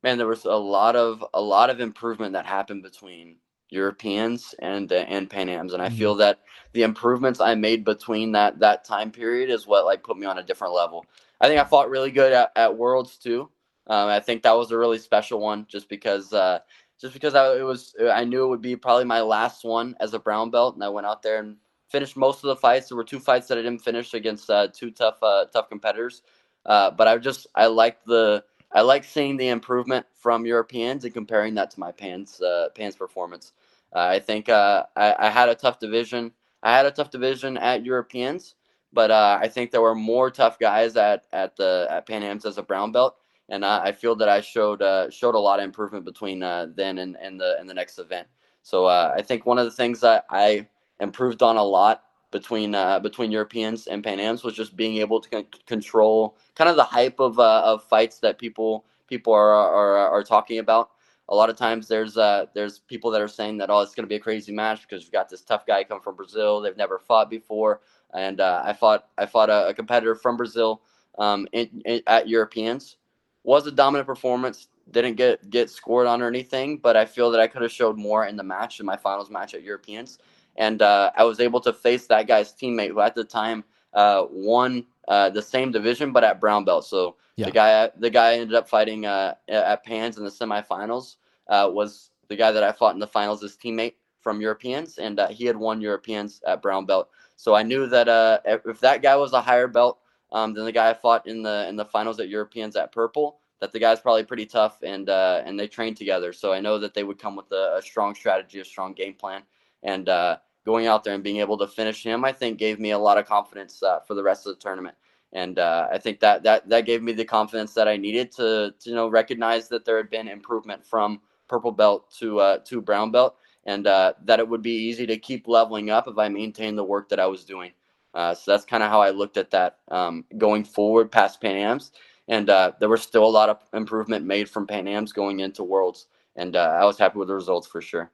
man, 0.03 0.17
there 0.17 0.27
was 0.27 0.47
a 0.47 0.53
lot 0.53 0.97
of 0.97 1.23
a 1.35 1.41
lot 1.41 1.69
of 1.69 1.81
improvement 1.81 2.33
that 2.33 2.47
happened 2.47 2.83
between 2.83 3.37
Europeans 3.71 4.55
and 4.61 4.91
uh, 4.93 5.05
and 5.09 5.29
Pan 5.29 5.49
Am's, 5.49 5.73
and 5.73 5.83
I 5.83 5.89
mm-hmm. 5.89 5.99
feel 5.99 6.15
that 6.17 6.41
the 6.73 6.83
improvements 6.83 7.41
I 7.41 7.55
made 7.55 7.85
between 7.85 8.33
that 8.33 8.59
that 8.61 8.85
time 8.85 9.11
period 9.11 9.51
is 9.51 9.67
what 9.67 9.85
like 9.85 10.03
put 10.03 10.19
me 10.19 10.27
on 10.27 10.39
a 10.39 10.43
different 10.43 10.75
level. 10.75 11.05
I 11.41 11.49
think 11.49 11.61
I 11.61 11.65
fought 11.65 11.91
really 11.91 12.11
good 12.11 12.33
at, 12.33 12.51
at 12.57 12.77
Worlds 12.77 13.17
too. 13.17 13.51
Um, 13.87 14.09
I 14.09 14.21
think 14.21 14.43
that 14.43 14.57
was 14.57 14.71
a 14.71 14.79
really 14.79 14.99
special 14.99 15.41
one, 15.41 15.67
just 15.69 15.89
because 15.89 16.33
uh, 16.33 16.61
just 17.01 17.15
because 17.15 17.35
I 17.35 17.57
it 17.57 17.63
was 17.63 17.95
I 18.01 18.25
knew 18.25 18.45
it 18.45 18.49
would 18.49 18.63
be 18.63 18.77
probably 18.77 19.05
my 19.05 19.21
last 19.21 19.65
one 19.65 19.97
as 20.01 20.15
a 20.15 20.19
brown 20.19 20.51
belt, 20.51 20.75
and 20.75 20.85
I 20.85 20.89
went 20.89 21.07
out 21.07 21.23
there 21.23 21.39
and 21.39 21.57
finished 21.89 22.17
most 22.17 22.45
of 22.45 22.49
the 22.49 22.57
fights. 22.57 22.89
There 22.89 22.97
were 22.97 23.05
two 23.05 23.21
fights 23.21 23.49
that 23.49 23.59
I 23.59 23.63
didn't 23.63 23.83
finish 23.83 24.15
against 24.15 24.51
uh, 24.51 24.69
two 24.73 24.91
tough 24.91 25.23
uh, 25.23 25.47
tough 25.47 25.69
competitors, 25.69 26.23
uh, 26.67 26.91
but 26.91 27.09
I 27.09 27.17
just 27.19 27.47
I 27.55 27.67
liked 27.67 28.07
the 28.07 28.45
I 28.73 28.83
like 28.83 29.05
seeing 29.05 29.37
the 29.37 29.49
improvement 29.49 30.07
from 30.15 30.45
Europeans 30.45 31.05
and 31.05 31.15
comparing 31.15 31.55
that 31.55 31.71
to 31.73 31.81
my 31.81 31.93
Pans 31.93 32.41
uh, 32.41 32.69
Pans 32.75 32.97
performance. 32.97 33.53
Uh, 33.95 34.01
I 34.01 34.19
think 34.19 34.49
I, 34.49 34.85
I 34.97 35.31
had 35.31 35.49
a 35.49 35.55
tough 35.55 35.79
division. 35.79 36.33
I 36.63 36.77
had 36.77 36.87
a 36.87 36.91
tough 36.91 37.11
division 37.11 37.57
at 37.57 37.85
Europeans, 37.85 38.57
but 38.93 39.11
uh, 39.11 39.39
I 39.41 39.49
think 39.49 39.71
there 39.71 39.81
were 39.81 39.95
more 39.95 40.31
tough 40.31 40.59
guys 40.59 40.97
at 40.97 41.25
at 41.33 41.57
the 41.57 41.87
at 41.91 42.07
Pan 42.07 42.23
Am's 42.23 42.45
as 42.45 42.59
a 42.59 42.63
brown 42.63 42.93
belt, 42.93 43.17
and 43.49 43.65
uh, 43.65 43.81
I 43.83 43.93
feel 43.93 44.15
that 44.17 44.29
I 44.29 44.41
showed 44.41 44.83
uh, 44.83 45.11
showed 45.11 45.35
a 45.35 45.39
lot 45.39 45.61
of 45.61 45.65
improvement 45.65 46.05
between 46.05 46.43
uh, 46.43 46.67
then 46.75 46.99
and, 46.99 47.17
and 47.21 47.41
the 47.41 47.57
and 47.59 47.69
the 47.69 47.75
next 47.75 47.99
event. 47.99 48.29
So 48.63 48.87
uh, 48.87 49.15
I 49.17 49.23
think 49.23 49.47
one 49.47 49.59
of 49.59 49.65
the 49.65 49.71
things 49.71 50.01
that 50.01 50.27
I 50.31 50.67
improved 51.01 51.43
on 51.43 51.57
a 51.57 51.63
lot 51.63 52.03
between 52.31 52.75
uh, 52.75 53.01
between 53.01 53.31
Europeans 53.31 53.87
and 53.87 54.03
Pan 54.05 54.21
Am's 54.21 54.45
was 54.45 54.55
just 54.55 54.77
being 54.77 54.99
able 54.99 55.21
to 55.21 55.29
c- 55.31 55.47
control 55.67 56.37
kind 56.55 56.71
of 56.71 56.77
the 56.77 56.85
hype 56.85 57.21
of 57.21 57.39
of 57.39 57.85
fights 57.85 58.19
that 58.21 58.39
people 58.39 58.85
people 59.07 59.33
are 59.33 59.53
are, 59.55 59.97
are 59.97 60.23
talking 60.25 60.59
about. 60.59 60.91
A 61.31 61.35
lot 61.35 61.51
of 61.51 61.57
times 61.57 61.89
there's 61.89 62.17
uh, 62.17 62.47
there's 62.55 62.79
people 62.79 63.11
that 63.11 63.21
are 63.21 63.29
saying 63.29 63.59
that 63.59 63.71
oh 63.71 63.81
it's 63.81 63.95
going 63.95 64.05
to 64.05 64.09
be 64.09 64.17
a 64.17 64.21
crazy 64.21 64.53
match 64.53 64.83
because 64.83 65.05
you've 65.05 65.13
got 65.13 65.29
this 65.29 65.43
tough 65.43 65.67
guy 65.67 65.85
come 65.85 66.01
from 66.01 66.17
Brazil 66.17 66.61
they've 66.61 66.77
never 66.77 66.99
fought 66.99 67.29
before 67.29 67.81
and 68.15 68.41
uh, 68.41 68.63
I 68.65 68.73
fought 68.73 69.09
I 69.19 69.27
fought 69.27 69.51
a, 69.51 69.69
a 69.69 69.75
competitor 69.75 70.15
from 70.15 70.37
Brazil 70.37 70.83
um, 71.19 71.47
in, 71.53 71.83
in, 71.85 72.03
at 72.07 72.29
Europeans. 72.29 72.97
Was 73.45 73.67
a 73.67 73.73
dominant 73.73 74.07
performance. 74.07 74.69
Didn't 74.91 75.17
get 75.17 75.49
get 75.51 75.71
scored 75.71 76.07
on 76.07 76.23
or 76.23 76.27
anything, 76.27 76.79
but 76.79 76.97
I 76.97 77.05
feel 77.05 77.31
that 77.31 77.41
I 77.41 77.47
could 77.47 77.63
have 77.63 77.73
showed 77.73 77.99
more 77.99 78.27
in 78.27 78.37
the 78.37 78.43
match 78.43 78.81
in 78.81 78.87
my 78.87 78.97
finals 78.97 79.31
match 79.31 79.55
at 79.55 79.63
Europeans, 79.63 80.19
and 80.59 80.83
uh, 80.83 81.11
I 81.17 81.25
was 81.25 81.41
able 81.41 81.61
to 81.63 81.73
face 81.73 82.07
that 82.09 82.27
guy's 82.27 82.53
teammate 82.53 82.91
who 82.91 83.01
at 83.01 83.15
the 83.15 83.25
time 83.25 83.65
uh, 83.95 84.27
won 84.31 84.85
uh, 85.09 85.31
the 85.31 85.41
same 85.41 85.73
division 85.73 86.13
but 86.13 86.25
at 86.25 86.41
brown 86.41 86.65
belt. 86.65 86.85
So 86.85 87.17
yeah. 87.37 87.47
the 87.47 87.53
guy 87.53 87.91
the 87.97 88.11
guy 88.11 88.35
ended 88.35 88.55
up 88.55 88.69
fighting 88.69 89.07
uh, 89.07 89.35
at 89.49 89.85
Pans 89.85 90.19
in 90.19 90.25
the 90.25 90.31
semifinals 90.31 91.17
uh, 91.49 91.71
was 91.73 92.11
the 92.29 92.37
guy 92.37 92.53
that 92.53 92.63
I 92.63 92.73
fought 92.73 92.93
in 92.95 93.01
the 93.01 93.07
finals. 93.07 93.41
His 93.41 93.57
teammate 93.57 93.95
from 94.21 94.43
Europeans, 94.43 94.99
and 94.99 95.19
he 95.31 95.47
had 95.47 95.57
won 95.57 95.81
Europeans 95.81 96.43
at 96.47 96.61
brown 96.61 96.85
belt. 96.85 97.09
So 97.37 97.55
I 97.55 97.63
knew 97.63 97.87
that 97.87 98.09
uh, 98.09 98.41
if 98.45 98.81
that 98.81 99.01
guy 99.01 99.15
was 99.15 99.33
a 99.33 99.41
higher 99.41 99.69
belt 99.69 100.01
um, 100.33 100.55
than 100.55 100.65
the 100.65 100.73
guy 100.73 100.91
I 100.91 100.95
fought 100.95 101.27
in 101.27 101.43
the 101.43 101.67
in 101.69 101.77
the 101.77 101.85
finals 101.85 102.19
at 102.19 102.29
Europeans 102.29 102.75
at 102.75 102.91
Purple, 102.91 103.39
that 103.61 103.71
the 103.71 103.79
guy's 103.79 104.01
probably 104.01 104.25
pretty 104.25 104.45
tough 104.45 104.83
and 104.83 105.09
uh, 105.09 105.43
and 105.45 105.59
they 105.59 105.69
trained 105.69 105.97
together. 105.97 106.33
So 106.33 106.53
I 106.53 106.61
know 106.61 106.79
that 106.79 106.95
they 106.95 107.05
would 107.05 107.19
come 107.19 107.37
with 107.37 107.51
a, 107.53 107.77
a 107.79 107.83
strong 107.83 108.17
strategy, 108.17 108.59
a 108.59 108.65
strong 108.65 108.93
game 108.93 109.15
plan, 109.15 109.43
and 109.85 110.09
uh, 110.09 110.39
going 110.69 110.87
out 110.87 111.03
there 111.03 111.15
and 111.15 111.25
being 111.25 111.39
able 111.39 111.57
to 111.57 111.67
finish 111.67 112.03
him, 112.03 112.27
I 112.27 112.33
think 112.33 112.59
gave 112.59 112.79
me 112.79 112.91
a 112.91 112.99
lot 112.99 113.17
of 113.17 113.25
confidence 113.25 113.83
uh, 113.83 114.01
for 114.07 114.13
the 114.13 114.23
rest 114.23 114.47
of 114.47 114.55
the 114.55 114.61
tournament. 114.61 114.97
And 115.33 115.59
uh, 115.59 115.89
I 115.91 115.97
think 115.97 116.21
that 116.21 116.43
that 116.43 116.69
that 116.69 116.85
gave 116.85 117.03
me 117.03 117.13
the 117.13 117.25
confidence 117.25 117.73
that 117.73 117.89
I 117.89 117.97
needed 117.97 118.31
to, 118.33 118.75
to 118.79 118.91
you 118.91 118.95
know 118.95 119.09
recognize 119.09 119.69
that 119.69 119.87
there 119.87 119.97
had 119.97 120.11
been 120.11 120.29
improvement 120.29 120.85
from 120.85 121.23
purple 121.49 121.73
belt 121.73 122.13
to 122.19 122.41
uh, 122.41 122.59
to 122.67 122.83
brown 122.83 123.11
belt 123.11 123.37
and 123.65 123.87
uh, 123.87 124.13
that 124.25 124.41
it 124.41 124.49
would 124.49 124.61
be 124.61 124.77
easy 124.89 125.07
to 125.07 125.17
keep 125.17 125.49
leveling 125.49 125.89
up 125.89 126.07
if 126.07 126.19
I 126.19 126.29
maintained 126.29 126.77
the 126.77 126.85
work 126.85 127.09
that 127.09 127.21
I 127.21 127.27
was 127.27 127.47
doing. 127.47 127.73
Uh, 128.13 128.35
so 128.35 128.51
that's 128.51 128.67
kind 128.67 128.83
of 128.83 128.91
how 128.91 129.01
I 129.01 129.11
looked 129.11 129.39
at 129.39 129.51
that 129.53 129.79
um, 129.91 130.25
going 130.37 130.65
forward 130.65 131.11
past 131.11 131.41
Pan 131.41 131.57
Am's. 131.57 131.93
And 132.29 132.51
uh, 132.51 132.73
there 132.79 132.91
was 132.91 133.03
still 133.03 133.25
a 133.25 133.37
lot 133.41 133.49
of 133.49 133.59
improvement 133.73 134.27
made 134.27 134.51
from 134.51 134.67
Pan 134.67 134.87
Am's 134.87 135.13
going 135.13 135.41
into 135.41 135.65
Worlds. 135.65 136.09
And 136.37 136.57
I 136.57 136.85
was 136.85 136.99
happy 136.99 137.19
with 137.19 137.29
the 137.29 137.35
results 137.35 137.67
for 137.67 137.81
sure. 137.81 138.11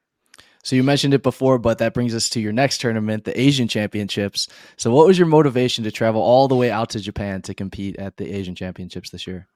So 0.65 0.77
you 0.77 0.83
mentioned 0.83 1.13
it 1.13 1.23
before, 1.23 1.59
but 1.59 1.77
that 1.79 1.93
brings 1.93 2.15
us 2.15 2.31
to 2.31 2.41
your 2.41 2.53
next 2.53 2.81
tournament, 2.81 3.25
the 3.25 3.39
Asian 3.39 3.69
Championships. 3.69 4.49
So 4.77 4.91
what 4.91 5.07
was 5.07 5.19
your 5.19 5.29
motivation 5.29 5.85
to 5.85 5.93
travel 5.93 6.23
all 6.23 6.49
the 6.49 6.57
way 6.57 6.71
out 6.71 6.89
to 6.91 7.01
Japan 7.01 7.43
to 7.43 7.55
compete 7.55 7.97
at 7.97 8.17
the 8.17 8.33
Asian 8.33 8.55
Championships 8.55 9.11
this 9.11 9.27
year? 9.27 9.47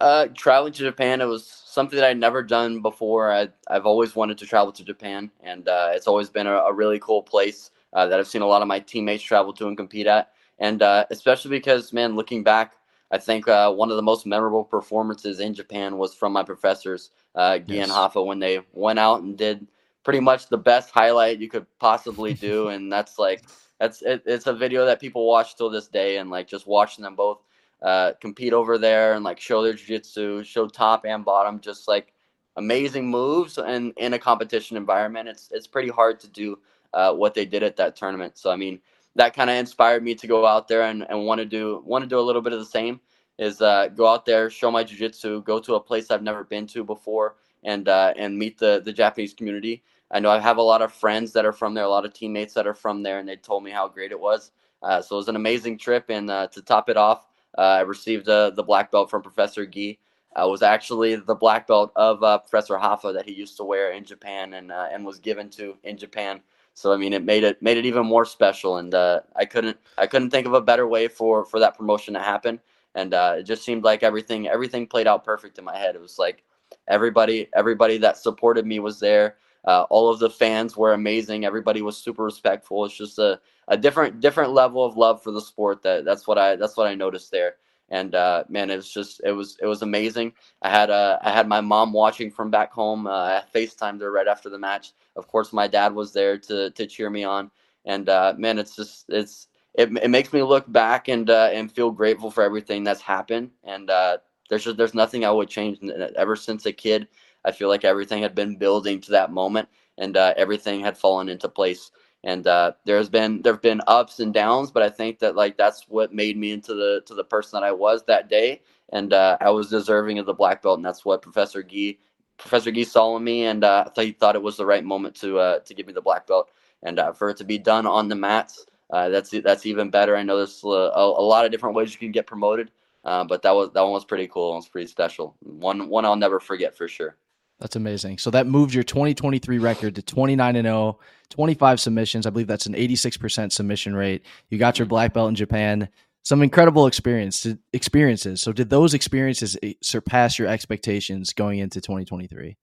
Uh, 0.00 0.28
traveling 0.34 0.72
to 0.72 0.78
Japan, 0.78 1.20
it 1.20 1.26
was 1.26 1.46
something 1.46 1.98
that 1.98 2.08
I'd 2.08 2.18
never 2.18 2.42
done 2.42 2.80
before. 2.80 3.30
I, 3.30 3.48
have 3.68 3.84
always 3.84 4.16
wanted 4.16 4.38
to 4.38 4.46
travel 4.46 4.72
to 4.72 4.84
Japan, 4.84 5.30
and 5.42 5.68
uh, 5.68 5.90
it's 5.92 6.06
always 6.06 6.30
been 6.30 6.46
a, 6.46 6.54
a 6.54 6.72
really 6.72 6.98
cool 6.98 7.22
place 7.22 7.70
uh, 7.92 8.06
that 8.06 8.18
I've 8.18 8.26
seen 8.26 8.42
a 8.42 8.46
lot 8.46 8.62
of 8.62 8.68
my 8.68 8.80
teammates 8.80 9.22
travel 9.22 9.52
to 9.54 9.68
and 9.68 9.76
compete 9.76 10.06
at. 10.06 10.32
And 10.58 10.80
uh, 10.80 11.04
especially 11.10 11.50
because, 11.50 11.92
man, 11.92 12.16
looking 12.16 12.42
back, 12.42 12.76
I 13.10 13.18
think 13.18 13.48
uh, 13.48 13.70
one 13.70 13.90
of 13.90 13.96
the 13.96 14.02
most 14.02 14.24
memorable 14.24 14.64
performances 14.64 15.40
in 15.40 15.52
Japan 15.52 15.98
was 15.98 16.14
from 16.14 16.32
my 16.32 16.42
professors, 16.42 17.10
uh, 17.34 17.58
Gui 17.58 17.76
yes. 17.76 17.88
and 17.88 17.92
Rafa, 17.92 18.22
when 18.22 18.38
they 18.38 18.60
went 18.72 18.98
out 18.98 19.22
and 19.22 19.36
did 19.36 19.66
pretty 20.06 20.20
much 20.20 20.46
the 20.46 20.56
best 20.56 20.90
highlight 20.90 21.40
you 21.40 21.48
could 21.48 21.66
possibly 21.80 22.32
do. 22.32 22.68
and 22.68 22.92
that's 22.92 23.18
like, 23.18 23.42
that's 23.80 24.02
it, 24.02 24.22
it's 24.24 24.46
a 24.46 24.52
video 24.54 24.86
that 24.86 25.00
people 25.00 25.26
watch 25.26 25.56
till 25.56 25.68
this 25.68 25.88
day, 25.88 26.18
and 26.18 26.30
like 26.30 26.46
just 26.46 26.68
watching 26.68 27.02
them 27.02 27.16
both 27.16 27.40
uh, 27.82 28.12
compete 28.20 28.52
over 28.52 28.78
there 28.78 29.14
and 29.14 29.24
like 29.24 29.40
show 29.40 29.64
their 29.64 29.72
jiu-jitsu, 29.72 30.44
show 30.44 30.68
top 30.68 31.04
and 31.04 31.24
bottom, 31.24 31.58
just 31.58 31.88
like 31.88 32.14
amazing 32.54 33.10
moves 33.10 33.58
and 33.58 33.92
in 33.96 34.14
a 34.14 34.18
competition 34.18 34.76
environment. 34.76 35.28
It's 35.28 35.50
it's 35.50 35.66
pretty 35.66 35.90
hard 35.90 36.20
to 36.20 36.28
do 36.28 36.56
uh, 36.94 37.12
what 37.12 37.34
they 37.34 37.44
did 37.44 37.64
at 37.64 37.76
that 37.76 37.96
tournament. 37.96 38.38
So 38.38 38.52
I 38.52 38.56
mean, 38.56 38.78
that 39.16 39.34
kind 39.34 39.50
of 39.50 39.56
inspired 39.56 40.04
me 40.04 40.14
to 40.14 40.26
go 40.28 40.46
out 40.46 40.68
there 40.68 40.82
and, 40.82 41.04
and 41.10 41.26
want 41.26 41.40
to 41.40 41.44
do 41.44 41.82
want 41.84 42.04
to 42.04 42.08
do 42.08 42.20
a 42.20 42.26
little 42.28 42.42
bit 42.42 42.52
of 42.52 42.60
the 42.60 42.64
same. 42.78 43.00
Is 43.38 43.60
uh, 43.60 43.88
go 43.88 44.06
out 44.06 44.24
there, 44.24 44.48
show 44.50 44.70
my 44.70 44.84
jiu-jitsu, 44.84 45.42
go 45.42 45.58
to 45.58 45.74
a 45.74 45.80
place 45.80 46.12
I've 46.12 46.22
never 46.22 46.44
been 46.44 46.66
to 46.68 46.84
before, 46.84 47.34
and 47.64 47.88
uh, 47.88 48.14
and 48.16 48.38
meet 48.38 48.56
the 48.56 48.80
the 48.82 48.92
Japanese 48.92 49.34
community. 49.34 49.82
I 50.10 50.20
know 50.20 50.30
I 50.30 50.38
have 50.38 50.58
a 50.58 50.62
lot 50.62 50.82
of 50.82 50.92
friends 50.92 51.32
that 51.32 51.44
are 51.44 51.52
from 51.52 51.74
there, 51.74 51.84
a 51.84 51.88
lot 51.88 52.04
of 52.04 52.12
teammates 52.12 52.54
that 52.54 52.66
are 52.66 52.74
from 52.74 53.02
there, 53.02 53.18
and 53.18 53.28
they 53.28 53.36
told 53.36 53.64
me 53.64 53.70
how 53.70 53.88
great 53.88 54.12
it 54.12 54.20
was. 54.20 54.52
Uh, 54.82 55.02
so 55.02 55.16
it 55.16 55.18
was 55.18 55.28
an 55.28 55.36
amazing 55.36 55.78
trip, 55.78 56.06
and 56.10 56.30
uh, 56.30 56.46
to 56.48 56.62
top 56.62 56.88
it 56.88 56.96
off, 56.96 57.26
uh, 57.58 57.62
I 57.62 57.80
received 57.80 58.28
uh, 58.28 58.50
the 58.50 58.62
black 58.62 58.92
belt 58.92 59.10
from 59.10 59.22
Professor 59.22 59.64
Gui. 59.64 59.98
I 60.36 60.44
was 60.44 60.62
actually 60.62 61.16
the 61.16 61.34
black 61.34 61.66
belt 61.66 61.92
of 61.96 62.22
uh, 62.22 62.38
Professor 62.38 62.74
Rafa 62.74 63.12
that 63.12 63.24
he 63.24 63.32
used 63.32 63.56
to 63.56 63.64
wear 63.64 63.92
in 63.92 64.04
Japan 64.04 64.52
and 64.54 64.70
and 64.70 65.04
was 65.04 65.18
given 65.18 65.48
to 65.50 65.76
in 65.82 65.96
Japan. 65.96 66.42
So 66.76 66.92
I 66.92 66.98
mean, 66.98 67.14
it 67.14 67.24
made 67.24 67.42
it 67.42 67.62
made 67.62 67.78
it 67.78 67.86
even 67.86 68.04
more 68.04 68.26
special, 68.26 68.76
and 68.76 68.94
uh, 68.94 69.20
I 69.34 69.46
couldn't 69.46 69.78
I 69.96 70.06
couldn't 70.06 70.28
think 70.28 70.46
of 70.46 70.52
a 70.52 70.60
better 70.60 70.86
way 70.86 71.08
for 71.08 71.46
for 71.46 71.58
that 71.58 71.76
promotion 71.76 72.12
to 72.14 72.20
happen. 72.20 72.60
And 72.94 73.14
uh, 73.14 73.36
it 73.38 73.44
just 73.44 73.64
seemed 73.64 73.82
like 73.82 74.02
everything 74.02 74.46
everything 74.46 74.86
played 74.86 75.06
out 75.06 75.24
perfect 75.24 75.58
in 75.58 75.64
my 75.64 75.76
head. 75.76 75.94
It 75.94 76.02
was 76.02 76.18
like 76.18 76.44
everybody 76.86 77.48
everybody 77.54 77.96
that 77.98 78.18
supported 78.18 78.66
me 78.66 78.78
was 78.78 79.00
there. 79.00 79.36
Uh, 79.66 79.84
all 79.90 80.08
of 80.10 80.18
the 80.18 80.30
fans 80.30 80.76
were 80.76 80.92
amazing. 80.94 81.44
Everybody 81.44 81.82
was 81.82 81.96
super 81.96 82.24
respectful. 82.24 82.84
It's 82.84 82.96
just 82.96 83.18
a 83.18 83.40
a 83.68 83.76
different 83.76 84.20
different 84.20 84.52
level 84.52 84.84
of 84.84 84.96
love 84.96 85.22
for 85.22 85.32
the 85.32 85.40
sport. 85.40 85.82
That 85.82 86.04
that's 86.04 86.26
what 86.26 86.38
I 86.38 86.56
that's 86.56 86.76
what 86.76 86.88
I 86.88 86.94
noticed 86.94 87.30
there. 87.30 87.56
And 87.90 88.14
uh, 88.14 88.44
man, 88.48 88.70
it 88.70 88.76
was 88.76 88.92
just 88.92 89.20
it 89.24 89.32
was 89.32 89.58
it 89.60 89.66
was 89.66 89.82
amazing. 89.82 90.32
I 90.62 90.70
had 90.70 90.90
uh, 90.90 91.18
I 91.22 91.30
had 91.32 91.48
my 91.48 91.60
mom 91.60 91.92
watching 91.92 92.30
from 92.30 92.50
back 92.50 92.72
home. 92.72 93.06
Uh, 93.06 93.10
I 93.40 93.42
FaceTimed 93.54 94.00
her 94.00 94.12
right 94.12 94.28
after 94.28 94.50
the 94.50 94.58
match. 94.58 94.92
Of 95.16 95.28
course, 95.28 95.52
my 95.52 95.68
dad 95.68 95.94
was 95.94 96.12
there 96.12 96.38
to 96.38 96.70
to 96.70 96.86
cheer 96.86 97.10
me 97.10 97.24
on. 97.24 97.50
And 97.84 98.08
uh, 98.08 98.34
man, 98.38 98.58
it's 98.58 98.76
just 98.76 99.06
it's 99.08 99.48
it, 99.74 99.90
it 100.02 100.10
makes 100.10 100.32
me 100.32 100.42
look 100.42 100.70
back 100.72 101.08
and 101.08 101.30
uh, 101.30 101.50
and 101.52 101.70
feel 101.70 101.90
grateful 101.90 102.30
for 102.30 102.42
everything 102.42 102.84
that's 102.84 103.02
happened. 103.02 103.50
And 103.64 103.90
uh, 103.90 104.18
there's 104.50 104.64
just 104.64 104.76
there's 104.76 104.94
nothing 104.94 105.24
I 105.24 105.30
would 105.30 105.48
change. 105.48 105.78
Ever 106.16 106.36
since 106.36 106.66
a 106.66 106.72
kid, 106.72 107.06
I 107.46 107.52
feel 107.52 107.68
like 107.68 107.84
everything 107.84 108.22
had 108.22 108.34
been 108.34 108.56
building 108.56 109.00
to 109.02 109.12
that 109.12 109.32
moment, 109.32 109.68
and 109.98 110.16
uh, 110.16 110.34
everything 110.36 110.80
had 110.80 110.98
fallen 110.98 111.28
into 111.28 111.48
place 111.48 111.90
And 112.24 112.46
uh, 112.46 112.72
there's 112.84 113.08
been 113.08 113.42
there've 113.42 113.62
been 113.62 113.80
ups 113.86 114.20
and 114.20 114.34
downs, 114.34 114.70
but 114.72 114.82
I 114.82 114.90
think 114.90 115.20
that 115.20 115.36
like 115.36 115.56
that's 115.56 115.84
what 115.88 116.12
made 116.12 116.36
me 116.36 116.52
into 116.52 116.74
the 116.74 117.02
to 117.06 117.14
the 117.14 117.24
person 117.24 117.60
that 117.60 117.66
I 117.66 117.72
was 117.72 118.04
that 118.04 118.28
day, 118.28 118.62
and 118.92 119.12
uh, 119.12 119.38
I 119.40 119.50
was 119.50 119.70
deserving 119.70 120.18
of 120.18 120.26
the 120.26 120.34
black 120.34 120.62
belt, 120.62 120.78
and 120.78 120.84
that's 120.84 121.04
what 121.04 121.22
Professor 121.22 121.62
Gui 121.62 122.00
Professor 122.38 122.70
Gui 122.72 122.84
saw 122.84 123.16
in 123.16 123.24
me, 123.24 123.44
and 123.46 123.64
uh, 123.64 123.84
he 123.96 124.12
thought 124.12 124.36
it 124.36 124.42
was 124.42 124.56
the 124.56 124.66
right 124.66 124.84
moment 124.84 125.14
to 125.20 125.38
uh, 125.38 125.58
to 125.60 125.74
give 125.74 125.86
me 125.86 125.92
the 125.92 126.02
black 126.02 126.26
belt, 126.26 126.50
and 126.82 126.98
uh, 126.98 127.12
for 127.12 127.30
it 127.30 127.36
to 127.38 127.44
be 127.44 127.58
done 127.58 127.86
on 127.86 128.08
the 128.08 128.16
mats, 128.16 128.66
uh, 128.90 129.08
that's 129.08 129.30
that's 129.30 129.66
even 129.66 129.90
better. 129.90 130.16
I 130.16 130.22
know 130.24 130.36
there's 130.36 130.62
a, 130.64 130.68
a, 130.68 131.22
lot 131.22 131.44
of 131.44 131.52
different 131.52 131.76
ways 131.76 131.92
you 131.92 131.98
can 131.98 132.12
get 132.12 132.26
promoted, 132.26 132.70
uh, 133.04 133.24
but 133.24 133.42
that 133.42 133.54
was 133.54 133.70
that 133.72 133.82
one 133.82 133.92
was 133.92 134.04
pretty 134.04 134.28
cool. 134.28 134.52
It 134.52 134.56
was 134.56 134.68
pretty 134.68 134.88
special. 134.88 135.36
One 135.40 135.88
one 135.88 136.04
I'll 136.04 136.16
never 136.16 136.40
forget 136.40 136.76
for 136.76 136.88
sure. 136.88 137.16
That's 137.60 137.76
amazing. 137.76 138.18
So 138.18 138.30
that 138.30 138.46
moved 138.46 138.74
your 138.74 138.84
2023 138.84 139.58
record 139.58 139.94
to 139.94 140.02
29 140.02 140.56
and 140.56 140.66
0, 140.66 140.98
25 141.30 141.80
submissions. 141.80 142.26
I 142.26 142.30
believe 142.30 142.46
that's 142.46 142.66
an 142.66 142.74
86% 142.74 143.50
submission 143.50 143.94
rate. 143.94 144.26
You 144.50 144.58
got 144.58 144.78
your 144.78 144.84
mm-hmm. 144.84 144.90
black 144.90 145.14
belt 145.14 145.30
in 145.30 145.34
Japan. 145.34 145.88
Some 146.22 146.42
incredible 146.42 146.86
experience 146.86 147.46
experiences. 147.72 148.42
So 148.42 148.52
did 148.52 148.68
those 148.68 148.94
experiences 148.94 149.56
eh, 149.62 149.74
surpass 149.80 150.38
your 150.38 150.48
expectations 150.48 151.32
going 151.32 151.60
into 151.60 151.80
2023? 151.80 152.56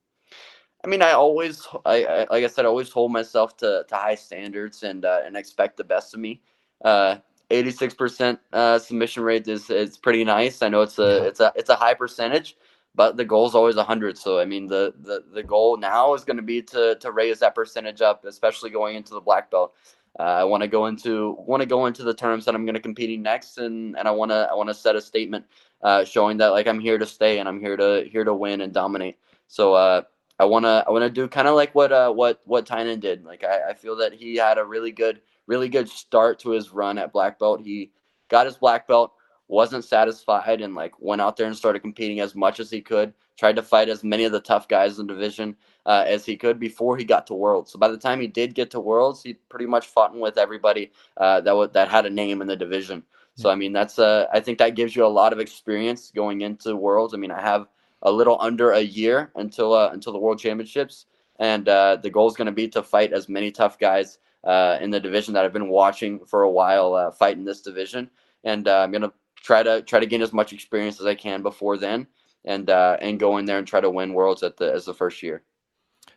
I 0.84 0.88
mean, 0.88 1.02
I 1.02 1.14
always, 1.14 1.66
I, 1.86 2.04
I 2.06 2.18
like 2.30 2.44
I 2.44 2.48
said, 2.48 2.66
I 2.66 2.68
always 2.68 2.92
hold 2.92 3.14
myself 3.14 3.56
to, 3.58 3.86
to 3.88 3.96
high 3.96 4.16
standards 4.16 4.84
and 4.84 5.06
uh, 5.06 5.22
and 5.26 5.38
expect 5.38 5.78
the 5.78 5.86
best 5.86 6.14
of 6.14 6.20
me. 6.20 6.42
Uh, 6.84 7.16
86% 7.50 8.38
uh, 8.52 8.80
submission 8.80 9.24
rate 9.24 9.48
is 9.48 9.70
is 9.70 9.98
pretty 9.98 10.24
nice. 10.24 10.62
I 10.62 10.70
know 10.70 10.82
it's 10.82 11.00
a 11.00 11.20
yeah. 11.22 11.28
it's 11.28 11.40
a 11.40 11.54
it's 11.56 11.70
a 11.70 11.76
high 11.76 11.94
percentage, 11.94 12.58
but 12.96 13.18
the 13.18 13.26
goal 13.26 13.48
is 13.48 13.56
always 13.56 13.76
100 13.76 14.18
so 14.18 14.40
i 14.40 14.46
mean 14.46 14.68
the 14.68 14.94
the, 15.02 15.24
the 15.34 15.44
goal 15.44 15.78
now 15.78 16.14
is 16.14 16.24
going 16.24 16.38
to 16.38 16.44
be 16.44 16.62
to 16.62 16.96
to 16.96 17.12
raise 17.12 17.40
that 17.40 17.56
percentage 17.56 18.02
up 18.02 18.26
especially 18.26 18.70
going 18.70 18.96
into 18.96 19.14
the 19.14 19.22
black 19.22 19.50
belt. 19.52 19.74
Uh, 20.20 20.24
i 20.24 20.44
want 20.44 20.62
to 20.62 20.68
go 20.68 20.86
into 20.86 21.36
want 21.40 21.62
to 21.62 21.66
go 21.66 21.86
into 21.88 22.04
the 22.04 22.14
terms 22.14 22.46
that 22.46 22.54
i'm 22.54 22.66
going 22.66 22.76
to 22.76 22.82
competing 22.82 23.22
next 23.22 23.58
and 23.58 23.98
and 23.98 24.08
i 24.08 24.12
want 24.12 24.30
to 24.30 24.48
i 24.52 24.54
want 24.54 24.70
to 24.70 24.74
set 24.74 24.96
a 24.96 25.02
statement 25.02 25.44
uh, 25.84 26.04
showing 26.06 26.38
that 26.38 26.54
like 26.54 26.68
i'm 26.68 26.80
here 26.80 26.98
to 26.98 27.06
stay 27.06 27.40
and 27.40 27.48
i'm 27.48 27.60
here 27.60 27.76
to 27.76 28.08
here 28.10 28.24
to 28.24 28.34
win 28.34 28.62
and 28.62 28.74
dominate. 28.74 29.18
So 29.48 29.74
uh, 29.74 30.04
i 30.40 30.46
want 30.46 30.66
to 30.66 30.84
i 30.88 30.92
want 30.92 31.04
to 31.04 31.10
do 31.10 31.28
kind 31.28 31.48
of 31.48 31.56
like 31.56 31.76
what 31.76 31.92
uh 31.92 32.12
what 32.12 32.42
what 32.46 32.66
Tainan 32.66 33.00
did. 33.00 33.24
Like 33.26 33.44
I, 33.44 33.72
I 33.72 33.74
feel 33.74 33.96
that 33.98 34.14
he 34.14 34.36
had 34.36 34.58
a 34.58 34.66
really 34.66 34.92
good 34.92 35.22
really 35.46 35.70
good 35.70 35.90
start 35.90 36.40
to 36.40 36.52
his 36.52 36.72
run 36.72 36.98
at 36.98 37.12
black 37.12 37.38
belt. 37.38 37.62
He 37.62 37.92
got 38.30 38.46
his 38.46 38.56
black 38.56 38.88
belt 38.88 39.14
wasn't 39.48 39.84
satisfied 39.84 40.62
and 40.62 40.76
like 40.76 40.94
went 41.00 41.22
out 41.22 41.38
there 41.38 41.48
and 41.48 41.56
started 41.56 41.82
competing 41.82 42.20
as 42.20 42.36
much 42.36 42.60
as 42.60 42.70
he 42.70 42.82
could 42.82 43.14
tried 43.38 43.56
to 43.56 43.62
fight 43.64 43.90
as 43.90 44.04
many 44.04 44.24
of 44.26 44.32
the 44.32 44.40
tough 44.40 44.68
guys 44.68 45.00
in 45.00 45.08
the 45.08 45.14
division 45.14 45.56
uh, 45.86 46.04
as 46.08 46.26
he 46.26 46.38
could 46.38 46.60
before 46.60 46.98
he 46.98 47.04
got 47.04 47.28
to 47.28 47.34
worlds. 47.34 47.72
So 47.72 47.80
by 47.80 47.88
the 47.88 47.98
time 47.98 48.22
he 48.22 48.28
did 48.28 48.56
get 48.56 48.72
to 48.72 48.80
worlds 48.80 49.24
he 49.24 49.34
pretty 49.50 49.66
much 49.66 49.88
fought 49.88 50.16
with 50.16 50.38
everybody 50.38 50.92
uh, 51.18 51.42
that 51.42 51.52
w- 51.52 51.70
that 51.74 51.88
had 51.90 52.06
a 52.06 52.10
name 52.10 52.42
in 52.42 52.48
the 52.48 52.56
division. 52.56 53.04
So 53.36 53.50
i 53.50 53.56
mean 53.56 53.74
that's 53.74 53.98
uh, 53.98 54.28
i 54.32 54.40
think 54.40 54.60
that 54.60 54.76
gives 54.76 54.96
you 54.96 55.06
a 55.06 55.08
lot 55.08 55.34
of 55.34 55.40
experience 55.40 56.12
going 56.16 56.42
into 56.42 56.76
worlds. 56.76 57.14
I 57.14 57.18
mean 57.18 57.32
i 57.32 57.42
have 57.42 57.68
a 58.04 58.12
little 58.12 58.38
under 58.40 58.72
a 58.72 58.82
year 58.82 59.32
until 59.36 59.74
uh, 59.74 59.90
until 59.92 60.14
the 60.14 60.20
world 60.20 60.40
championships 60.40 61.08
and 61.40 61.68
uh, 61.68 61.96
the 61.96 62.12
goal 62.12 62.28
is 62.30 62.36
going 62.36 62.46
to 62.46 62.52
be 62.52 62.68
to 62.68 62.84
fight 62.84 63.12
as 63.12 63.28
many 63.28 63.52
tough 63.52 63.80
guys 63.80 64.20
uh, 64.44 64.78
in 64.82 64.92
the 64.92 65.00
division 65.00 65.34
that 65.34 65.44
i've 65.44 65.54
been 65.54 65.70
watching 65.70 66.20
for 66.26 66.44
a 66.44 66.52
while 66.52 67.12
fight 67.12 67.38
in 67.38 67.44
this 67.44 67.62
division. 67.62 68.10
And 68.44 68.68
i'm 68.68 68.92
going 68.92 69.02
to 69.02 69.14
try 69.44 69.62
to 69.62 69.84
try 69.84 70.00
to 70.00 70.08
gain 70.08 70.24
as 70.24 70.34
much 70.34 70.54
experience 70.54 71.00
as 71.00 71.06
I 71.06 71.14
can 71.14 71.44
before 71.44 71.78
then, 71.78 72.08
and 72.46 72.70
uh, 72.70 72.98
and 73.00 73.20
go 73.20 73.38
in 73.38 73.46
there 73.46 73.60
and 73.60 73.68
try 73.68 73.82
to 73.82 73.90
win 73.90 74.14
worlds 74.14 74.42
at 74.42 74.58
the 74.58 74.74
as 74.74 74.86
the 74.86 74.94
first 74.94 75.22
year. 75.22 75.44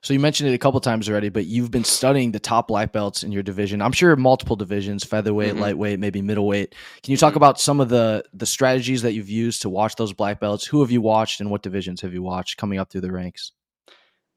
So 0.02 0.14
you 0.14 0.20
mentioned 0.20 0.50
it 0.50 0.54
a 0.54 0.58
couple 0.58 0.80
times 0.80 1.08
already, 1.08 1.30
but 1.30 1.46
you've 1.46 1.70
been 1.70 1.84
studying 1.84 2.30
the 2.30 2.38
top 2.38 2.68
black 2.68 2.92
belts 2.92 3.22
in 3.22 3.32
your 3.32 3.42
division. 3.42 3.82
I'm 3.82 3.92
sure 3.92 4.14
multiple 4.16 4.56
divisions: 4.56 5.04
featherweight, 5.04 5.52
mm-hmm. 5.52 5.60
lightweight, 5.60 5.98
maybe 5.98 6.22
middleweight. 6.22 6.74
Can 7.02 7.10
you 7.10 7.16
talk 7.16 7.30
mm-hmm. 7.30 7.38
about 7.38 7.60
some 7.60 7.80
of 7.80 7.88
the 7.88 8.24
the 8.32 8.46
strategies 8.46 9.02
that 9.02 9.12
you've 9.12 9.28
used 9.28 9.62
to 9.62 9.68
watch 9.68 9.96
those 9.96 10.12
black 10.12 10.40
belts? 10.40 10.64
Who 10.64 10.80
have 10.80 10.90
you 10.90 11.00
watched, 11.00 11.40
and 11.40 11.50
what 11.50 11.62
divisions 11.62 12.00
have 12.00 12.14
you 12.14 12.22
watched 12.22 12.56
coming 12.56 12.78
up 12.78 12.90
through 12.90 13.02
the 13.02 13.12
ranks? 13.12 13.52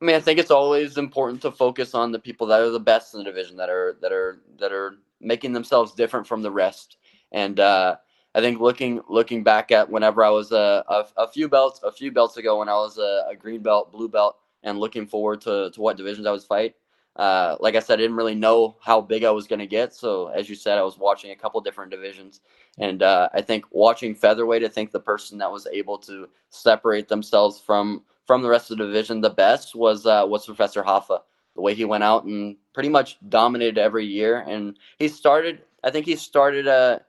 I 0.02 0.06
mean, 0.06 0.16
I 0.16 0.22
think 0.22 0.40
it's 0.40 0.52
always 0.52 0.98
important 0.98 1.42
to 1.42 1.52
focus 1.52 1.94
on 1.94 2.14
the 2.14 2.20
people 2.20 2.48
that 2.48 2.62
are 2.62 2.70
the 2.70 2.80
best 2.80 3.14
in 3.14 3.20
the 3.20 3.26
division, 3.26 3.58
that 3.58 3.70
are 3.70 3.98
that 4.02 4.12
are 4.12 4.40
that 4.60 4.72
are 4.72 4.96
making 5.20 5.54
themselves 5.54 5.94
different 5.94 6.26
from 6.26 6.42
the 6.42 6.52
rest. 6.52 6.98
And 7.32 7.60
uh, 7.60 7.98
I 8.36 8.42
think 8.42 8.60
looking 8.60 9.02
looking 9.10 9.44
back 9.44 9.72
at 9.72 9.90
whenever 9.90 10.24
I 10.24 10.30
was 10.30 10.52
a, 10.52 10.84
a, 10.88 11.06
a 11.18 11.28
few 11.28 11.50
belts 11.50 11.82
a 11.84 11.92
few 11.92 12.12
belts 12.12 12.38
ago 12.38 12.60
when 12.60 12.70
I 12.70 12.74
was 12.74 12.98
a, 12.98 13.26
a, 13.30 13.36
green 13.36 13.62
belt, 13.62 13.92
blue 13.92 14.08
belt, 14.08 14.38
and 14.64 14.80
looking 14.80 15.08
forward 15.08 15.42
to, 15.42 15.72
to 15.72 15.82
what 15.82 15.98
divisions 15.98 16.28
I 16.28 16.32
was 16.32 16.46
fight. 16.46 16.76
Uh, 17.16 17.58
like 17.60 17.76
I 17.76 17.80
said, 17.80 17.96
I 17.96 18.04
didn't 18.04 18.16
really 18.16 18.36
know 18.36 18.78
how 18.82 19.02
big 19.02 19.24
I 19.24 19.32
was 19.32 19.48
going 19.48 19.60
to 19.60 19.68
get. 19.68 19.94
So 19.94 20.28
as 20.28 20.48
you 20.48 20.56
said, 20.56 20.78
I 20.78 20.84
was 20.84 20.98
watching 20.98 21.32
a 21.32 21.36
couple 21.36 21.60
different 21.60 21.92
divisions, 21.92 22.42
and 22.78 23.02
uh, 23.02 23.30
I 23.34 23.42
think 23.42 23.66
watching 23.72 24.14
featherweight, 24.14 24.64
I 24.64 24.68
think 24.68 24.92
the 24.92 25.00
person 25.00 25.40
that 25.40 25.52
was 25.52 25.68
able 25.74 25.98
to 26.00 26.30
separate 26.50 27.08
themselves 27.08 27.60
from 27.60 28.04
from 28.26 28.44
the 28.44 28.50
rest 28.50 28.70
of 28.70 28.78
the 28.78 28.86
division 28.86 29.22
the 29.22 29.32
best 29.32 29.74
was 29.74 30.06
uh, 30.06 30.24
was 30.28 30.46
Professor 30.46 30.84
Rafa. 30.84 31.22
The 31.56 31.62
way 31.62 31.74
he 31.74 31.84
went 31.84 32.04
out 32.04 32.26
and 32.26 32.56
pretty 32.74 32.90
much 32.90 33.18
dominated 33.28 33.80
every 33.80 34.06
year, 34.06 34.46
and 34.48 34.78
he 35.00 35.08
started. 35.08 35.64
I 35.84 35.90
think 35.90 36.06
he 36.06 36.16
started. 36.16 36.68
Uh, 36.68 37.00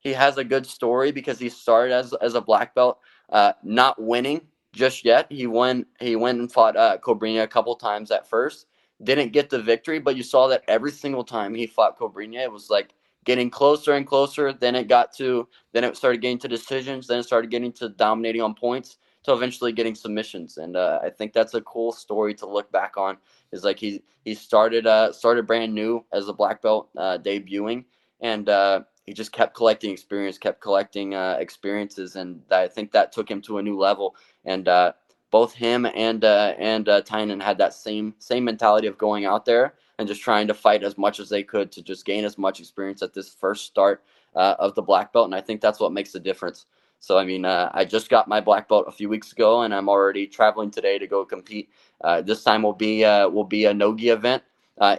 he 0.00 0.12
has 0.12 0.38
a 0.38 0.44
good 0.44 0.66
story 0.66 1.12
because 1.12 1.38
he 1.38 1.48
started 1.48 1.92
as 1.94 2.12
as 2.14 2.34
a 2.34 2.40
black 2.40 2.74
belt, 2.74 3.00
uh, 3.30 3.52
not 3.62 4.00
winning 4.00 4.42
just 4.72 5.04
yet. 5.04 5.26
He 5.30 5.46
went 5.46 5.86
he 6.00 6.16
went 6.16 6.38
and 6.40 6.52
fought 6.52 6.76
uh, 6.76 6.98
a 7.02 7.46
couple 7.48 7.76
times 7.76 8.10
at 8.10 8.28
first, 8.28 8.66
didn't 9.02 9.32
get 9.32 9.50
the 9.50 9.60
victory, 9.60 9.98
but 9.98 10.16
you 10.16 10.22
saw 10.22 10.48
that 10.48 10.62
every 10.68 10.92
single 10.92 11.24
time 11.24 11.54
he 11.54 11.66
fought 11.66 11.98
Cobrinha, 11.98 12.42
it 12.42 12.52
was 12.52 12.70
like 12.70 12.94
getting 13.24 13.50
closer 13.50 13.92
and 13.94 14.06
closer. 14.06 14.52
Then 14.52 14.74
it 14.74 14.88
got 14.88 15.12
to 15.16 15.48
then 15.72 15.84
it 15.84 15.96
started 15.96 16.20
getting 16.22 16.38
to 16.40 16.48
decisions. 16.48 17.06
Then 17.06 17.20
it 17.20 17.24
started 17.24 17.50
getting 17.50 17.72
to 17.74 17.88
dominating 17.90 18.42
on 18.42 18.54
points 18.54 18.98
to 19.24 19.32
eventually 19.32 19.72
getting 19.72 19.94
submissions. 19.94 20.56
And 20.58 20.76
uh, 20.76 21.00
I 21.02 21.10
think 21.10 21.32
that's 21.32 21.54
a 21.54 21.60
cool 21.62 21.92
story 21.92 22.34
to 22.34 22.46
look 22.46 22.70
back 22.72 22.96
on. 22.96 23.18
Is 23.52 23.64
like 23.64 23.78
he 23.78 24.02
he 24.24 24.34
started 24.34 24.86
uh, 24.86 25.12
started 25.12 25.46
brand 25.46 25.74
new 25.74 26.04
as 26.12 26.28
a 26.28 26.32
black 26.32 26.62
belt 26.62 26.88
uh, 26.96 27.18
debuting, 27.18 27.84
and 28.20 28.48
uh, 28.48 28.80
he 29.06 29.12
just 29.12 29.32
kept 29.32 29.54
collecting 29.54 29.92
experience, 29.92 30.36
kept 30.36 30.60
collecting 30.60 31.14
uh, 31.14 31.36
experiences, 31.38 32.16
and 32.16 32.42
I 32.50 32.66
think 32.66 32.90
that 32.92 33.12
took 33.12 33.30
him 33.30 33.40
to 33.42 33.58
a 33.58 33.62
new 33.62 33.78
level. 33.78 34.16
And 34.44 34.66
uh, 34.66 34.92
both 35.30 35.54
him 35.54 35.86
and 35.86 36.24
uh, 36.24 36.54
and 36.58 36.88
uh, 36.88 37.02
Tainan 37.02 37.40
had 37.40 37.58
that 37.58 37.72
same 37.72 38.14
same 38.18 38.44
mentality 38.44 38.88
of 38.88 38.98
going 38.98 39.24
out 39.24 39.44
there 39.44 39.74
and 39.98 40.08
just 40.08 40.22
trying 40.22 40.48
to 40.48 40.54
fight 40.54 40.82
as 40.82 40.98
much 40.98 41.20
as 41.20 41.28
they 41.28 41.42
could 41.42 41.70
to 41.72 41.82
just 41.82 42.04
gain 42.04 42.24
as 42.24 42.36
much 42.36 42.60
experience 42.60 43.00
at 43.00 43.14
this 43.14 43.32
first 43.32 43.64
start 43.64 44.04
uh, 44.34 44.56
of 44.58 44.74
the 44.74 44.82
black 44.82 45.12
belt. 45.12 45.26
And 45.26 45.34
I 45.34 45.40
think 45.40 45.60
that's 45.60 45.80
what 45.80 45.92
makes 45.92 46.12
the 46.12 46.20
difference. 46.20 46.66
So 46.98 47.16
I 47.16 47.24
mean, 47.24 47.44
uh, 47.44 47.70
I 47.72 47.84
just 47.84 48.08
got 48.08 48.26
my 48.26 48.40
black 48.40 48.68
belt 48.68 48.86
a 48.88 48.92
few 48.92 49.08
weeks 49.08 49.30
ago, 49.32 49.62
and 49.62 49.72
I'm 49.72 49.88
already 49.88 50.26
traveling 50.26 50.70
today 50.70 50.98
to 50.98 51.06
go 51.06 51.24
compete. 51.24 51.70
Uh, 52.02 52.22
this 52.22 52.42
time 52.42 52.62
will 52.62 52.72
be 52.72 53.02
will 53.02 53.44
be 53.44 53.66
a 53.66 53.74
nogi 53.74 54.08
event 54.08 54.42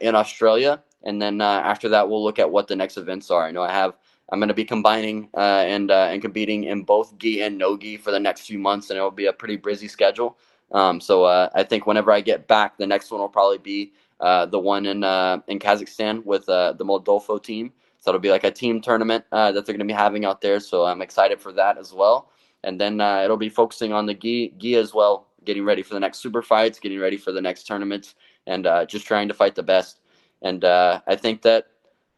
in 0.01 0.15
Australia, 0.15 0.81
and 1.03 1.21
then 1.21 1.41
uh, 1.41 1.61
after 1.63 1.89
that 1.89 2.09
we'll 2.09 2.23
look 2.23 2.39
at 2.39 2.49
what 2.49 2.67
the 2.67 2.75
next 2.75 2.97
events 2.97 3.29
are. 3.31 3.43
I 3.45 3.51
know 3.51 3.63
I 3.63 3.71
have 3.71 3.95
I'm 4.29 4.39
going 4.39 4.49
to 4.49 4.53
be 4.53 4.65
combining 4.65 5.29
uh, 5.35 5.63
and 5.65 5.89
uh, 5.89 6.09
and 6.11 6.21
competing 6.21 6.65
in 6.65 6.83
both 6.83 7.17
gi 7.17 7.41
and 7.41 7.57
no 7.57 7.77
gi 7.77 7.97
for 7.97 8.11
the 8.11 8.19
next 8.19 8.41
few 8.41 8.59
months, 8.59 8.89
and 8.89 8.97
it'll 8.97 9.11
be 9.11 9.27
a 9.27 9.33
pretty 9.33 9.55
busy 9.55 9.87
schedule. 9.87 10.37
Um, 10.71 10.99
so 10.99 11.23
uh, 11.23 11.49
I 11.55 11.63
think 11.63 11.87
whenever 11.87 12.11
I 12.11 12.19
get 12.19 12.47
back, 12.47 12.77
the 12.77 12.87
next 12.87 13.09
one 13.09 13.21
will 13.21 13.29
probably 13.29 13.57
be 13.57 13.93
uh, 14.19 14.45
the 14.45 14.59
one 14.59 14.85
in 14.85 15.03
uh, 15.03 15.39
in 15.47 15.59
Kazakhstan 15.59 16.25
with 16.25 16.47
the 16.47 16.75
Moldolfo 16.79 17.41
team. 17.41 17.71
So 17.99 18.11
it'll 18.11 18.19
be 18.19 18.31
like 18.31 18.43
a 18.43 18.51
team 18.51 18.81
tournament 18.81 19.25
that 19.31 19.53
they're 19.53 19.63
going 19.63 19.79
to 19.79 19.85
be 19.85 19.93
having 19.93 20.25
out 20.25 20.41
there. 20.41 20.59
So 20.59 20.85
I'm 20.85 21.01
excited 21.01 21.39
for 21.41 21.51
that 21.53 21.77
as 21.77 21.93
well. 21.93 22.29
And 22.63 22.79
then 22.79 22.99
it'll 22.99 23.37
be 23.37 23.49
focusing 23.49 23.93
on 23.93 24.05
the 24.05 24.13
gi 24.13 24.53
gi 24.57 24.75
as 24.75 24.93
well, 24.93 25.27
getting 25.45 25.63
ready 25.63 25.83
for 25.83 25.93
the 25.93 25.99
next 25.99 26.19
super 26.19 26.41
fights, 26.41 26.79
getting 26.79 26.99
ready 26.99 27.17
for 27.17 27.31
the 27.31 27.41
next 27.41 27.63
tournaments, 27.63 28.15
and 28.45 28.67
just 28.89 29.07
trying 29.07 29.29
to 29.29 29.33
fight 29.33 29.55
the 29.55 29.63
best. 29.63 30.01
And 30.41 30.63
I 30.63 31.15
think 31.15 31.41
that 31.43 31.67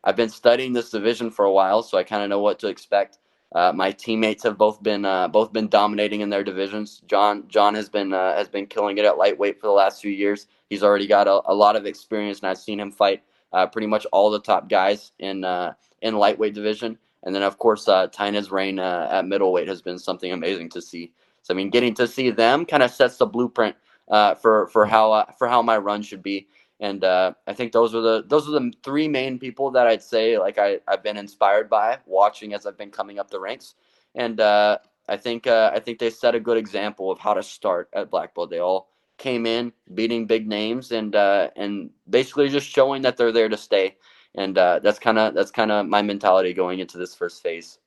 I've 0.03 0.15
been 0.15 0.29
studying 0.29 0.73
this 0.73 0.91
division 0.91 1.29
for 1.29 1.45
a 1.45 1.51
while, 1.51 1.83
so 1.83 1.97
I 1.97 2.03
kind 2.03 2.23
of 2.23 2.29
know 2.29 2.39
what 2.39 2.59
to 2.59 2.67
expect. 2.67 3.19
Uh, 3.53 3.71
my 3.73 3.91
teammates 3.91 4.43
have 4.43 4.57
both 4.57 4.81
been 4.83 5.05
uh, 5.05 5.27
both 5.27 5.51
been 5.51 5.67
dominating 5.67 6.21
in 6.21 6.29
their 6.29 6.43
divisions. 6.43 7.01
John 7.07 7.45
John 7.47 7.73
has 7.73 7.89
been 7.89 8.13
uh, 8.13 8.35
has 8.35 8.47
been 8.47 8.67
killing 8.67 8.97
it 8.97 9.05
at 9.05 9.17
lightweight 9.17 9.59
for 9.59 9.67
the 9.67 9.73
last 9.73 10.01
few 10.01 10.11
years. 10.11 10.47
He's 10.69 10.83
already 10.83 11.07
got 11.07 11.27
a, 11.27 11.41
a 11.45 11.53
lot 11.53 11.75
of 11.75 11.85
experience, 11.85 12.39
and 12.39 12.49
I've 12.49 12.59
seen 12.59 12.79
him 12.79 12.91
fight 12.91 13.23
uh, 13.51 13.65
pretty 13.65 13.87
much 13.87 14.05
all 14.11 14.29
the 14.29 14.39
top 14.39 14.69
guys 14.69 15.13
in 15.17 15.43
uh, 15.43 15.73
in 16.01 16.15
lightweight 16.15 16.53
division. 16.53 16.97
And 17.23 17.35
then 17.35 17.41
of 17.41 17.57
course 17.57 17.87
uh, 17.87 18.07
Tainan's 18.07 18.51
reign 18.51 18.79
uh, 18.79 19.09
at 19.11 19.27
middleweight 19.27 19.67
has 19.67 19.81
been 19.81 19.99
something 19.99 20.31
amazing 20.31 20.69
to 20.69 20.81
see. 20.81 21.11
So 21.41 21.53
I 21.53 21.57
mean, 21.57 21.71
getting 21.71 21.95
to 21.95 22.07
see 22.07 22.29
them 22.29 22.65
kind 22.65 22.83
of 22.83 22.91
sets 22.91 23.17
the 23.17 23.25
blueprint 23.25 23.75
for 24.07 24.69
for 24.71 24.85
how 24.85 25.25
for 25.39 25.47
how 25.47 25.63
my 25.63 25.77
run 25.77 26.03
should 26.03 26.21
be 26.21 26.47
and 26.79 27.03
uh, 27.03 27.33
I 27.45 27.53
think 27.53 27.71
those 27.71 27.93
are 27.93 28.01
the 28.01 28.23
those 28.27 28.47
are 28.47 28.51
the 28.51 28.71
three 28.83 29.07
main 29.07 29.37
people 29.37 29.71
that 29.71 29.87
I'd 29.87 30.03
say 30.03 30.37
like 30.37 30.57
I 30.57 30.79
I've 30.87 31.03
been 31.03 31.17
inspired 31.17 31.69
by 31.69 31.97
watching 32.05 32.53
as 32.53 32.65
I've 32.65 32.77
been 32.77 32.91
coming 32.91 33.19
up 33.19 33.29
the 33.29 33.39
ranks, 33.39 33.75
and 34.15 34.39
uh, 34.39 34.77
I 35.07 35.17
think 35.17 35.47
uh, 35.47 35.71
I 35.73 35.79
think 35.79 35.99
they 35.99 36.09
set 36.09 36.35
a 36.35 36.39
good 36.39 36.57
example 36.57 37.11
of 37.11 37.19
how 37.19 37.33
to 37.33 37.43
start 37.43 37.89
at 37.93 38.09
black 38.09 38.33
belt. 38.33 38.49
They 38.49 38.59
all 38.59 38.89
came 39.17 39.45
in 39.45 39.73
beating 39.93 40.25
big 40.25 40.47
names 40.47 40.91
and 40.91 41.15
uh, 41.15 41.49
and 41.55 41.89
basically 42.09 42.49
just 42.49 42.67
showing 42.67 43.01
that 43.01 43.17
they're 43.17 43.33
there 43.33 43.49
to 43.49 43.57
stay. 43.57 43.97
and 44.35 44.57
uh, 44.57 44.79
that's 44.79 44.99
kind 44.99 45.17
of 45.17 45.33
that's 45.33 45.51
kind 45.51 45.71
of 45.71 45.85
my 45.85 46.01
mentality 46.01 46.53
going 46.53 46.79
into 46.79 46.97
this 46.97 47.13
first 47.13 47.43
phase. 47.43 47.79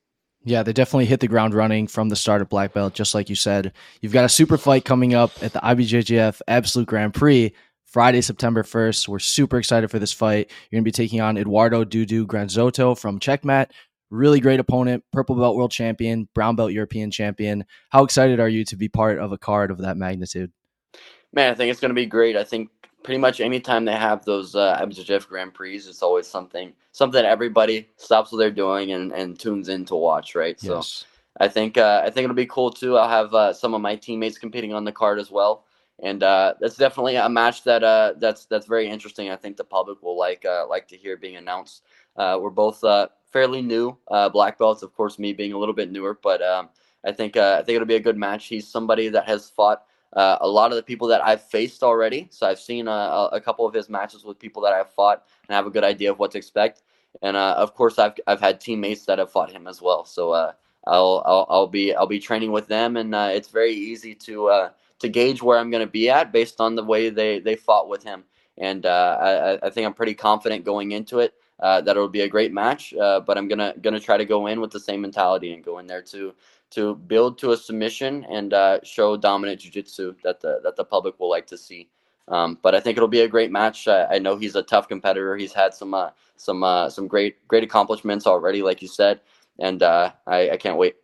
Yeah, 0.44 0.64
they 0.64 0.72
definitely 0.72 1.06
hit 1.06 1.20
the 1.20 1.28
ground 1.28 1.54
running 1.54 1.86
from 1.86 2.08
the 2.08 2.16
start 2.16 2.42
of 2.42 2.48
black 2.48 2.72
belt, 2.72 2.94
just 2.94 3.14
like 3.14 3.30
you 3.30 3.36
said. 3.36 3.72
You've 4.00 4.12
got 4.12 4.24
a 4.24 4.28
super 4.28 4.58
fight 4.58 4.84
coming 4.84 5.14
up 5.14 5.30
at 5.40 5.52
the 5.52 5.60
IBJJF 5.60 6.40
Absolute 6.48 6.88
Grand 6.88 7.14
Prix 7.14 7.54
Friday, 7.92 8.22
September 8.22 8.62
1st. 8.62 9.06
We're 9.06 9.18
super 9.18 9.58
excited 9.58 9.90
for 9.90 9.98
this 9.98 10.14
fight. 10.14 10.50
You're 10.70 10.78
going 10.78 10.84
to 10.84 10.88
be 10.88 10.92
taking 10.92 11.20
on 11.20 11.36
Eduardo 11.36 11.84
Dudu 11.84 12.24
Granzotto 12.24 12.98
from 12.98 13.20
Checkmat. 13.20 13.70
Really 14.10 14.40
great 14.40 14.60
opponent, 14.60 15.04
purple 15.12 15.36
belt 15.36 15.56
world 15.56 15.72
champion, 15.72 16.26
brown 16.34 16.56
belt 16.56 16.72
European 16.72 17.10
champion. 17.10 17.66
How 17.90 18.02
excited 18.02 18.40
are 18.40 18.48
you 18.48 18.64
to 18.64 18.76
be 18.76 18.88
part 18.88 19.18
of 19.18 19.32
a 19.32 19.36
card 19.36 19.70
of 19.70 19.78
that 19.78 19.98
magnitude? 19.98 20.50
Man, 21.34 21.52
I 21.52 21.54
think 21.54 21.70
it's 21.70 21.80
going 21.80 21.90
to 21.90 21.94
be 21.94 22.06
great. 22.06 22.34
I 22.34 22.44
think 22.44 22.70
pretty 23.02 23.18
much 23.18 23.42
anytime 23.42 23.84
they 23.84 23.92
have 23.92 24.24
those 24.24 24.54
uh, 24.54 24.78
IBJJF 24.80 25.28
Grand 25.28 25.52
Prix, 25.52 25.76
it's 25.76 26.02
always 26.02 26.26
something 26.26 26.72
something 26.92 27.22
everybody 27.22 27.90
stops 27.96 28.32
what 28.32 28.38
they're 28.38 28.50
doing 28.50 28.92
and, 28.92 29.12
and 29.12 29.38
tunes 29.38 29.68
in 29.68 29.84
to 29.86 29.96
watch, 29.96 30.34
right? 30.34 30.56
Yes. 30.62 30.86
So 30.86 31.06
I 31.40 31.48
think 31.48 31.76
uh, 31.76 32.02
I 32.04 32.08
think 32.08 32.24
it'll 32.24 32.34
be 32.34 32.46
cool 32.46 32.70
too. 32.70 32.96
I'll 32.96 33.08
have 33.08 33.34
uh, 33.34 33.52
some 33.52 33.74
of 33.74 33.82
my 33.82 33.96
teammates 33.96 34.38
competing 34.38 34.72
on 34.72 34.84
the 34.84 34.92
card 34.92 35.18
as 35.18 35.30
well, 35.30 35.64
and 36.02 36.22
uh, 36.24 36.54
that's 36.60 36.76
definitely 36.76 37.16
a 37.16 37.28
match 37.28 37.62
that 37.62 37.84
uh, 37.84 38.14
that's 38.18 38.44
that's 38.46 38.66
very 38.66 38.88
interesting. 38.88 39.30
I 39.30 39.36
think 39.36 39.56
the 39.56 39.64
public 39.64 40.02
will 40.02 40.18
like 40.18 40.44
uh, 40.44 40.66
like 40.68 40.88
to 40.88 40.96
hear 40.96 41.16
being 41.16 41.36
announced. 41.36 41.84
Uh, 42.16 42.38
we're 42.40 42.50
both 42.50 42.82
uh, 42.82 43.06
fairly 43.32 43.62
new 43.62 43.96
uh, 44.10 44.28
black 44.28 44.58
belts, 44.58 44.82
of 44.82 44.92
course, 44.94 45.18
me 45.18 45.32
being 45.32 45.52
a 45.52 45.58
little 45.58 45.74
bit 45.74 45.92
newer, 45.92 46.18
but 46.20 46.42
um, 46.42 46.68
I 47.06 47.12
think 47.12 47.36
I 47.36 47.62
think 47.62 47.76
it'll 47.76 47.86
be 47.86 47.94
a 47.94 48.00
good 48.00 48.18
match. 48.18 48.46
He's 48.46 48.66
somebody 48.66 49.08
that 49.10 49.28
has 49.28 49.48
fought 49.48 49.84
a 50.14 50.46
lot 50.46 50.72
of 50.72 50.76
the 50.76 50.82
people 50.82 51.06
that 51.08 51.24
I've 51.24 51.42
faced 51.42 51.82
already. 51.82 52.26
So 52.30 52.46
I've 52.46 52.60
seen 52.60 52.86
a, 52.86 53.30
a, 53.32 53.40
couple 53.40 53.64
of 53.64 53.72
his 53.72 53.88
matches 53.88 54.24
with 54.24 54.38
people 54.38 54.60
that 54.62 54.74
I've 54.74 54.90
fought 54.90 55.24
and 55.48 55.54
have 55.54 55.66
a 55.66 55.70
good 55.70 55.84
idea 55.84 56.10
of 56.10 56.18
what 56.18 56.32
to 56.32 56.38
expect. 56.38 56.82
And 57.22 57.36
of 57.36 57.74
course, 57.74 57.98
I've 57.98 58.14
I've 58.26 58.40
had 58.40 58.60
teammates 58.60 59.04
that 59.06 59.20
have 59.20 59.30
fought 59.30 59.52
him 59.52 59.68
as 59.68 59.80
well. 59.80 60.04
So 60.04 60.32
I'll, 60.34 61.22
I'll 61.24 61.46
I'll 61.48 61.68
be 61.68 61.94
I'll 61.94 62.08
be 62.08 62.18
training 62.18 62.50
with 62.50 62.66
them, 62.66 62.96
and 62.96 63.14
it's 63.14 63.50
very 63.50 63.72
easy 63.72 64.16
to 64.16 64.70
to 65.02 65.08
gauge 65.08 65.42
where 65.42 65.58
I'm 65.58 65.70
going 65.70 65.84
to 65.84 65.90
be 65.90 66.08
at 66.10 66.32
based 66.32 66.60
on 66.60 66.74
the 66.74 66.84
way 66.84 67.10
they 67.10 67.38
they 67.38 67.56
fought 67.56 67.88
with 67.88 68.02
him. 68.02 68.24
And 68.58 68.84
uh, 68.84 69.58
I, 69.62 69.66
I 69.66 69.70
think 69.70 69.86
I'm 69.86 69.94
pretty 69.94 70.14
confident 70.14 70.64
going 70.64 70.92
into 70.92 71.20
it. 71.20 71.34
that 71.60 71.88
it'll 71.88 72.08
be 72.08 72.22
a 72.22 72.28
great 72.28 72.52
match, 72.52 72.92
but 72.96 73.38
I'm 73.38 73.48
gonna 73.48 73.74
gonna 73.80 74.00
try 74.00 74.16
to 74.16 74.24
go 74.24 74.46
in 74.46 74.60
with 74.60 74.70
the 74.70 74.80
same 74.80 75.00
mentality 75.00 75.52
and 75.52 75.64
go 75.64 75.78
in 75.78 75.86
there 75.86 76.02
to 76.02 76.34
to 76.72 76.94
build 76.94 77.38
to 77.38 77.52
a 77.52 77.56
submission 77.56 78.24
and 78.30 78.54
uh, 78.54 78.80
show 78.82 79.16
dominant 79.16 79.60
jiu-jitsu 79.60 80.14
that 80.24 80.40
the 80.40 80.60
that 80.64 80.74
the 80.76 80.84
public 80.84 81.18
will 81.20 81.30
like 81.30 81.46
to 81.46 81.58
see. 81.58 81.88
Um, 82.28 82.58
but 82.62 82.74
I 82.74 82.80
think 82.80 82.96
it'll 82.96 83.08
be 83.08 83.20
a 83.20 83.28
great 83.28 83.50
match. 83.50 83.86
I, 83.88 84.04
I, 84.04 84.18
know 84.18 84.36
he's 84.36 84.54
a 84.54 84.62
tough 84.62 84.88
competitor. 84.88 85.36
He's 85.36 85.52
had 85.52 85.74
some 85.74 85.92
uh, 85.92 86.10
some 86.36 86.62
uh, 86.62 86.88
some 86.88 87.08
great 87.08 87.46
great 87.46 87.62
accomplishments 87.62 88.26
already, 88.26 88.62
like 88.62 88.80
you 88.80 88.88
said, 88.88 89.20
and 89.58 89.82
uh, 89.82 90.12
I, 90.26 90.50
I 90.50 90.56
can't 90.56 90.78
wait. 90.78 90.96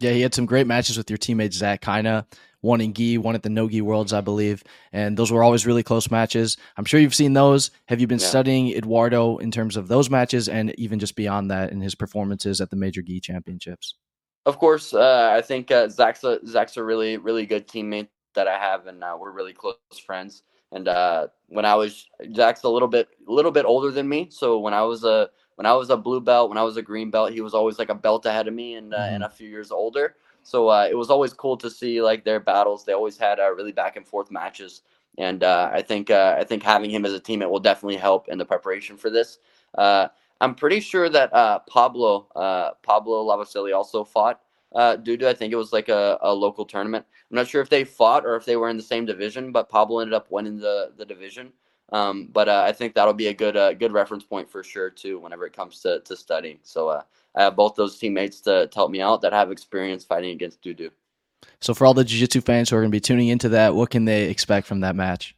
Yeah, 0.00 0.10
he 0.10 0.20
had 0.20 0.34
some 0.34 0.44
great 0.44 0.66
matches 0.66 0.98
with 0.98 1.08
your 1.08 1.18
teammate 1.18 1.54
Zach 1.54 1.80
Kyna. 1.80 2.26
One 2.66 2.80
in 2.80 2.92
Gi, 2.92 3.18
one 3.18 3.34
at 3.34 3.42
the 3.42 3.50
No 3.50 3.68
Gi 3.68 3.80
Worlds, 3.80 4.12
I 4.12 4.20
believe, 4.20 4.62
and 4.92 5.16
those 5.16 5.30
were 5.30 5.42
always 5.42 5.66
really 5.66 5.82
close 5.82 6.10
matches. 6.10 6.56
I'm 6.76 6.84
sure 6.84 7.00
you've 7.00 7.14
seen 7.14 7.32
those. 7.32 7.70
Have 7.88 8.00
you 8.00 8.06
been 8.06 8.18
yeah. 8.18 8.26
studying 8.26 8.72
Eduardo 8.72 9.38
in 9.38 9.50
terms 9.50 9.76
of 9.76 9.88
those 9.88 10.10
matches, 10.10 10.48
and 10.48 10.74
even 10.78 10.98
just 10.98 11.16
beyond 11.16 11.50
that 11.50 11.70
in 11.70 11.80
his 11.80 11.94
performances 11.94 12.60
at 12.60 12.70
the 12.70 12.76
Major 12.76 13.02
Gi 13.02 13.20
Championships? 13.20 13.94
of 14.46 14.58
course, 14.58 14.94
uh, 14.94 15.32
I 15.36 15.42
think 15.42 15.70
uh, 15.70 15.88
Zach's 15.88 16.22
a, 16.24 16.38
Zach's 16.46 16.76
a 16.76 16.84
really 16.84 17.18
really 17.18 17.44
good 17.44 17.68
teammate 17.68 18.08
that 18.34 18.48
I 18.48 18.58
have, 18.58 18.86
and 18.86 19.02
uh, 19.02 19.16
we're 19.18 19.32
really 19.32 19.52
close 19.52 19.76
friends. 20.06 20.44
And 20.72 20.88
uh, 20.88 21.28
when 21.48 21.64
I 21.64 21.74
was 21.74 22.06
Zach's 22.34 22.62
a 22.62 22.68
little 22.68 22.88
bit 22.88 23.08
a 23.28 23.32
little 23.32 23.50
bit 23.50 23.66
older 23.66 23.90
than 23.90 24.08
me, 24.08 24.28
so 24.30 24.58
when 24.60 24.72
I 24.72 24.82
was 24.82 25.04
a 25.04 25.28
when 25.56 25.66
I 25.66 25.74
was 25.74 25.90
a 25.90 25.96
blue 25.96 26.20
belt, 26.20 26.48
when 26.48 26.58
I 26.58 26.62
was 26.62 26.76
a 26.76 26.82
green 26.82 27.10
belt, 27.10 27.32
he 27.32 27.40
was 27.40 27.54
always 27.54 27.78
like 27.78 27.88
a 27.88 27.94
belt 27.94 28.24
ahead 28.24 28.46
of 28.46 28.54
me, 28.54 28.74
and 28.74 28.94
uh, 28.94 28.98
mm-hmm. 28.98 29.14
and 29.16 29.24
a 29.24 29.30
few 29.30 29.48
years 29.48 29.70
older. 29.70 30.14
So 30.46 30.70
uh, 30.70 30.88
it 30.90 30.96
was 30.96 31.10
always 31.10 31.34
cool 31.34 31.58
to 31.58 31.70
see 31.70 32.02
like 32.02 32.24
their 32.24 32.40
battles. 32.40 32.86
They 32.86 32.94
always 32.94 33.18
had 33.18 33.40
uh, 33.40 33.52
really 33.54 33.72
back 33.72 33.96
and 33.98 34.06
forth 34.08 34.32
matches, 34.32 34.82
and 35.18 35.44
uh, 35.44 35.70
I 35.74 35.82
think 35.82 36.10
uh, 36.10 36.36
I 36.38 36.44
think 36.44 36.64
having 36.64 36.90
him 36.90 37.06
as 37.06 37.14
a 37.14 37.20
teammate 37.20 37.50
will 37.50 37.60
definitely 37.60 37.98
help 37.98 38.28
in 38.28 38.38
the 38.38 38.46
preparation 38.46 38.96
for 38.98 39.10
this. 39.10 39.40
Uh, 39.78 40.08
I'm 40.40 40.56
pretty 40.56 40.80
sure 40.80 41.10
that 41.10 41.34
uh, 41.34 41.60
Pablo 41.68 42.28
Pablo 42.84 43.26
Lavasili 43.26 43.76
also 43.76 44.04
fought 44.04 44.40
uh, 44.76 44.96
Dudu. 44.98 45.26
I 45.26 45.34
think 45.34 45.52
it 45.52 45.58
was 45.58 45.74
like 45.74 45.90
a, 45.90 46.18
a 46.22 46.34
local 46.34 46.66
tournament. 46.66 47.06
I'm 47.30 47.36
not 47.36 47.48
sure 47.48 47.62
if 47.62 47.70
they 47.70 47.84
fought 47.84 48.26
or 48.26 48.36
if 48.36 48.46
they 48.46 48.56
were 48.56 48.70
in 48.70 48.78
the 48.78 48.84
same 48.84 49.06
division, 49.06 49.52
but 49.52 49.70
Pablo 49.70 50.00
ended 50.00 50.14
up 50.14 50.32
winning 50.32 50.58
the 50.60 50.92
the 50.98 51.06
division. 51.06 51.52
Um, 51.92 52.28
but 52.32 52.48
uh, 52.48 52.64
I 52.66 52.72
think 52.72 52.94
that'll 52.94 53.14
be 53.14 53.28
a 53.28 53.34
good 53.34 53.56
uh, 53.56 53.72
good 53.74 53.92
reference 53.92 54.24
point 54.24 54.50
for 54.50 54.62
sure 54.64 54.90
too 54.90 55.18
whenever 55.20 55.46
it 55.46 55.52
comes 55.52 55.80
to, 55.82 56.00
to 56.00 56.16
studying. 56.16 56.58
So 56.62 56.88
uh, 56.88 57.02
I 57.34 57.44
have 57.44 57.56
both 57.56 57.76
those 57.76 57.96
teammates 57.98 58.40
to, 58.42 58.66
to 58.66 58.74
help 58.74 58.90
me 58.90 59.00
out 59.00 59.22
that 59.22 59.32
have 59.32 59.52
experience 59.52 60.04
fighting 60.04 60.30
against 60.30 60.62
Dudu. 60.62 60.90
So 61.60 61.74
for 61.74 61.86
all 61.86 61.94
the 61.94 62.04
jiu-jitsu 62.04 62.40
fans 62.40 62.70
who 62.70 62.76
are 62.76 62.80
going 62.80 62.90
to 62.90 62.96
be 62.96 63.00
tuning 63.00 63.28
into 63.28 63.48
that, 63.50 63.74
what 63.74 63.90
can 63.90 64.04
they 64.04 64.24
expect 64.24 64.66
from 64.66 64.80
that 64.80 64.96
match? 64.96 65.36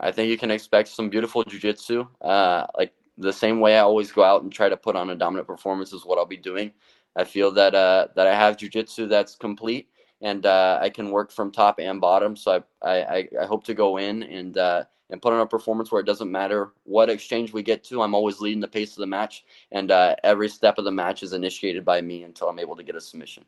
I 0.00 0.10
think 0.10 0.30
you 0.30 0.36
can 0.36 0.50
expect 0.50 0.88
some 0.88 1.08
beautiful 1.08 1.44
jiu-jitsu. 1.44 2.06
Uh, 2.20 2.66
like 2.76 2.92
the 3.16 3.32
same 3.32 3.60
way 3.60 3.76
I 3.76 3.80
always 3.80 4.10
go 4.10 4.24
out 4.24 4.42
and 4.42 4.52
try 4.52 4.68
to 4.68 4.76
put 4.76 4.96
on 4.96 5.10
a 5.10 5.14
dominant 5.14 5.46
performance 5.46 5.92
is 5.92 6.04
what 6.04 6.18
I'll 6.18 6.26
be 6.26 6.36
doing. 6.36 6.72
I 7.14 7.24
feel 7.24 7.50
that 7.52 7.74
uh, 7.74 8.08
that 8.16 8.26
I 8.26 8.34
have 8.34 8.56
jiu-jitsu 8.56 9.06
that's 9.06 9.36
complete 9.36 9.88
and 10.22 10.46
uh, 10.46 10.78
I 10.80 10.90
can 10.90 11.10
work 11.10 11.30
from 11.30 11.52
top 11.52 11.78
and 11.78 12.00
bottom. 12.00 12.36
So 12.36 12.64
I 12.82 12.90
I, 12.90 13.28
I 13.42 13.46
hope 13.46 13.64
to 13.64 13.74
go 13.74 13.98
in 13.98 14.22
and 14.22 14.56
uh, 14.56 14.84
and 15.10 15.22
put 15.22 15.32
on 15.32 15.40
a 15.40 15.46
performance 15.46 15.92
where 15.92 16.00
it 16.00 16.06
doesn't 16.06 16.30
matter 16.30 16.72
what 16.84 17.10
exchange 17.10 17.52
we 17.52 17.62
get 17.62 17.84
to. 17.84 18.02
I'm 18.02 18.14
always 18.14 18.40
leading 18.40 18.60
the 18.60 18.68
pace 18.68 18.92
of 18.92 18.98
the 18.98 19.06
match, 19.06 19.44
and 19.72 19.90
uh, 19.90 20.16
every 20.24 20.48
step 20.48 20.78
of 20.78 20.84
the 20.84 20.92
match 20.92 21.22
is 21.22 21.32
initiated 21.32 21.84
by 21.84 22.00
me 22.00 22.24
until 22.24 22.48
I'm 22.48 22.58
able 22.58 22.76
to 22.76 22.82
get 22.82 22.96
a 22.96 23.00
submission. 23.00 23.44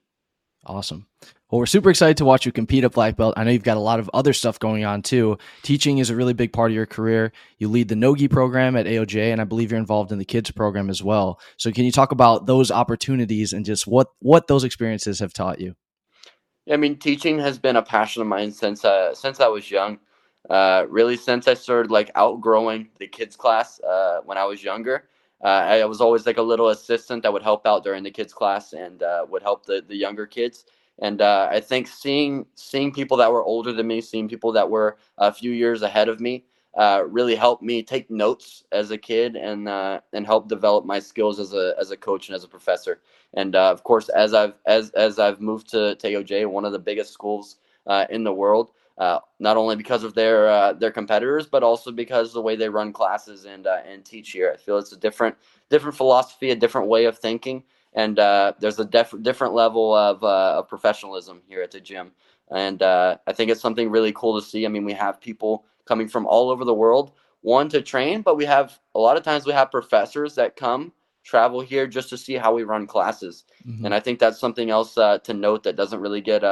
Awesome. 0.67 1.07
Well, 1.51 1.61
we're 1.61 1.67
super 1.67 1.89
excited 1.89 2.19
to 2.19 2.25
watch 2.25 2.45
you 2.45 2.53
compete 2.53 2.85
at 2.85 2.93
black 2.93 3.17
belt. 3.17 3.35
I 3.37 3.45
know 3.45 3.53
you've 3.53 3.63
got 3.63 3.77
a 3.77 3.81
lot 3.81 4.01
of 4.01 4.11
other 4.13 4.33
stuff 4.33 4.59
going 4.59 4.85
on 4.85 5.03
too. 5.03 5.39
Teaching 5.63 5.99
is 5.99 6.11
a 6.11 6.17
really 6.17 6.35
big 6.35 6.53
part 6.53 6.71
of 6.71 6.75
your 6.75 6.85
career. 6.85 7.33
You 7.59 7.69
lead 7.69 7.89
the 7.89 7.97
Nogi 7.97 8.29
program 8.29 8.77
at 8.77 8.87
AOJ, 8.87 9.33
and 9.33 9.41
I 9.41 9.45
believe 9.45 9.71
you're 9.71 9.81
involved 9.81 10.13
in 10.13 10.19
the 10.19 10.25
kids 10.25 10.51
program 10.51 10.91
as 10.91 11.03
well. 11.03 11.41
So, 11.57 11.73
can 11.73 11.85
you 11.85 11.93
talk 11.93 12.13
about 12.13 12.47
those 12.47 12.71
opportunities 12.71 13.53
and 13.53 13.65
just 13.65 13.87
what 13.87 14.09
what 14.19 14.47
those 14.47 14.65
experiences 14.65 15.21
have 15.21 15.33
taught 15.33 15.61
you? 15.61 15.75
I 16.71 16.77
mean, 16.77 16.97
teaching 16.99 17.39
has 17.39 17.59
been 17.59 17.77
a 17.77 17.83
passion 17.83 18.23
of 18.23 18.29
mine 18.29 18.51
since 18.53 18.85
uh, 18.85 19.15
since 19.15 19.41
I 19.41 19.49
was 19.49 19.71
young. 19.71 19.99
Uh, 20.51 20.87
really, 20.89 21.17
since 21.17 21.49
I 21.49 21.55
started 21.55 21.91
like 21.91 22.11
outgrowing 22.15 22.89
the 22.99 23.07
kids 23.07 23.37
class 23.37 23.81
uh, 23.81 24.21
when 24.25 24.39
I 24.39 24.45
was 24.45 24.63
younger. 24.63 25.09
Uh, 25.43 25.49
I 25.49 25.85
was 25.85 26.01
always 26.01 26.27
like 26.27 26.39
a 26.39 26.43
little 26.43 26.71
assistant 26.71 27.23
that 27.23 27.33
would 27.33 27.43
help 27.43 27.67
out 27.67 27.85
during 27.85 28.03
the 28.03 28.11
kids 28.11 28.33
class 28.33 28.73
and 28.73 29.03
uh, 29.03 29.25
would 29.29 29.43
help 29.43 29.67
the, 29.67 29.85
the 29.87 29.95
younger 29.97 30.27
kids. 30.27 30.65
And 31.01 31.21
uh, 31.23 31.49
I 31.51 31.61
think 31.61 31.87
seeing 31.87 32.47
seeing 32.55 32.93
people 32.93 33.17
that 33.19 33.31
were 33.31 33.45
older 33.45 33.73
than 33.73 33.87
me, 33.87 34.01
seeing 34.01 34.29
people 34.29 34.53
that 34.53 34.69
were 34.69 34.99
a 35.19 35.33
few 35.33 35.53
years 35.53 35.83
ahead 35.83 36.09
of 36.09 36.19
me, 36.21 36.45
uh, 36.79 37.03
really 37.07 37.35
helped 37.35 37.63
me 37.63 37.83
take 37.83 38.11
notes 38.11 38.65
as 38.73 38.91
a 38.91 38.99
kid 38.99 39.37
and 39.37 39.69
uh, 39.69 40.01
and 40.15 40.25
help 40.25 40.49
develop 40.49 40.87
my 40.87 40.99
skills 40.99 41.39
as 41.39 41.53
a 41.53 41.75
as 41.79 41.91
a 41.91 41.97
coach 41.97 42.29
and 42.29 42.37
as 42.37 42.45
a 42.45 42.49
professor. 42.49 43.01
And 43.35 43.55
uh, 43.55 43.71
of 43.71 43.85
course, 43.85 44.09
as 44.09 44.33
I've 44.33 44.55
as 44.67 44.91
as 44.91 45.19
I've 45.19 45.41
moved 45.41 45.69
to 45.71 45.97
AOJ, 46.03 46.47
one 46.51 46.65
of 46.65 46.73
the 46.73 46.79
biggest 46.79 47.13
schools 47.13 47.57
in 48.11 48.23
the 48.25 48.33
world, 48.33 48.73
uh, 48.99 49.21
not 49.39 49.57
only 49.57 49.77
because 49.77 50.03
of 50.03 50.15
their 50.15 50.49
uh, 50.49 50.73
their 50.73 50.91
competitors, 50.91 51.47
but 51.47 51.63
also 51.63 51.93
because 51.93 52.33
the 52.33 52.43
way 52.43 52.57
they 52.57 52.69
run 52.69 52.93
classes 52.93 53.45
and 53.45 53.67
uh, 53.67 53.79
and 53.87 54.05
teach 54.05 54.31
here. 54.33 54.53
I 54.53 54.57
feel 54.57 54.77
it's 54.79 54.93
a 54.93 54.97
different 54.97 55.37
different 55.71 55.97
philosophy, 55.97 56.51
a 56.51 56.57
different 56.57 56.89
way 56.89 57.05
of 57.05 57.17
thinking, 57.17 57.63
and 57.95 58.19
uh, 58.19 58.53
there's 58.59 58.81
a 58.81 58.85
def- 58.85 59.15
different 59.23 59.55
level 59.55 59.95
of, 59.95 60.23
uh, 60.25 60.59
of 60.59 60.69
professionalism 60.69 61.43
here 61.49 61.63
at 61.63 61.71
the 61.71 61.81
gym. 61.81 62.11
And 62.51 62.83
uh, 62.83 63.19
I 63.27 63.33
think 63.33 63.51
it's 63.51 63.61
something 63.61 63.91
really 63.91 64.13
cool 64.13 64.41
to 64.41 64.47
see. 64.47 64.65
I 64.65 64.69
mean, 64.69 64.85
we 64.85 64.95
have 64.95 65.21
people 65.21 65.67
coming 65.89 66.09
from 66.09 66.27
all 66.27 66.51
over 66.51 66.65
the 66.65 66.75
world, 66.75 67.13
one 67.41 67.69
to 67.71 67.83
train, 67.83 68.23
but 68.23 68.37
we 68.37 68.45
have 68.45 68.79
a 68.95 69.01
lot 69.01 69.17
of 69.17 69.23
times 69.23 69.47
we 69.47 69.53
have 69.53 69.71
professors 69.71 70.35
that 70.35 70.57
come 70.57 70.93
travel 71.25 71.61
here 71.61 71.87
just 71.87 72.11
to 72.11 72.19
see 72.19 72.35
how 72.35 72.55
we 72.55 72.63
run 72.63 72.87
classes. 72.87 73.45
Mm-hmm. 73.67 73.87
And 73.87 73.95
I 73.95 74.01
think 74.01 74.19
that's 74.19 74.39
something 74.39 74.71
else 74.71 74.95
to 74.95 75.35
note 75.35 75.63
that 75.65 75.77
doesn't 75.77 76.01
really 76.01 76.21
get 76.21 76.43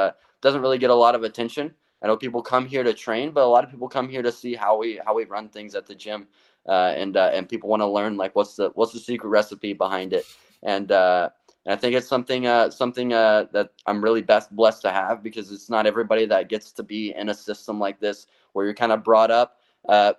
doesn't 0.41 0.61
really 0.61 0.77
get 0.77 0.89
a 0.89 0.95
lot 0.95 1.15
of 1.15 1.23
attention. 1.23 1.73
I 2.01 2.07
know 2.07 2.17
people 2.17 2.41
come 2.41 2.65
here 2.65 2.83
to 2.83 2.93
train, 2.93 3.31
but 3.31 3.43
a 3.43 3.47
lot 3.47 3.63
of 3.63 3.71
people 3.71 3.89
come 3.89 4.07
here 4.07 4.21
to 4.21 4.31
see 4.31 4.53
how 4.53 4.77
we 4.77 4.99
how 5.03 5.15
we 5.15 5.25
run 5.25 5.49
things 5.49 5.73
at 5.73 5.87
the 5.87 5.95
gym, 5.95 6.27
uh, 6.67 6.93
and 6.95 7.17
uh, 7.17 7.31
and 7.33 7.49
people 7.49 7.69
want 7.69 7.81
to 7.81 7.87
learn 7.87 8.17
like 8.17 8.35
what's 8.35 8.55
the 8.55 8.69
what's 8.75 8.93
the 8.93 8.99
secret 8.99 9.29
recipe 9.29 9.73
behind 9.73 10.13
it, 10.13 10.25
and, 10.63 10.91
uh, 10.91 11.29
and 11.65 11.73
I 11.73 11.75
think 11.75 11.95
it's 11.95 12.07
something 12.07 12.45
uh, 12.45 12.69
something 12.69 13.13
uh, 13.13 13.45
that 13.51 13.71
I'm 13.87 14.03
really 14.03 14.21
best 14.21 14.55
blessed 14.55 14.83
to 14.83 14.91
have 14.91 15.23
because 15.23 15.51
it's 15.51 15.69
not 15.69 15.87
everybody 15.87 16.27
that 16.27 16.49
gets 16.49 16.71
to 16.73 16.83
be 16.83 17.15
in 17.15 17.29
a 17.29 17.33
system 17.33 17.79
like 17.79 17.99
this 17.99 18.27
where 18.57 18.65
you're 18.65 18.73
kind 18.73 18.91
of 18.91 19.03
brought 19.03 19.29
up 19.29 19.57
uh, 19.87 20.13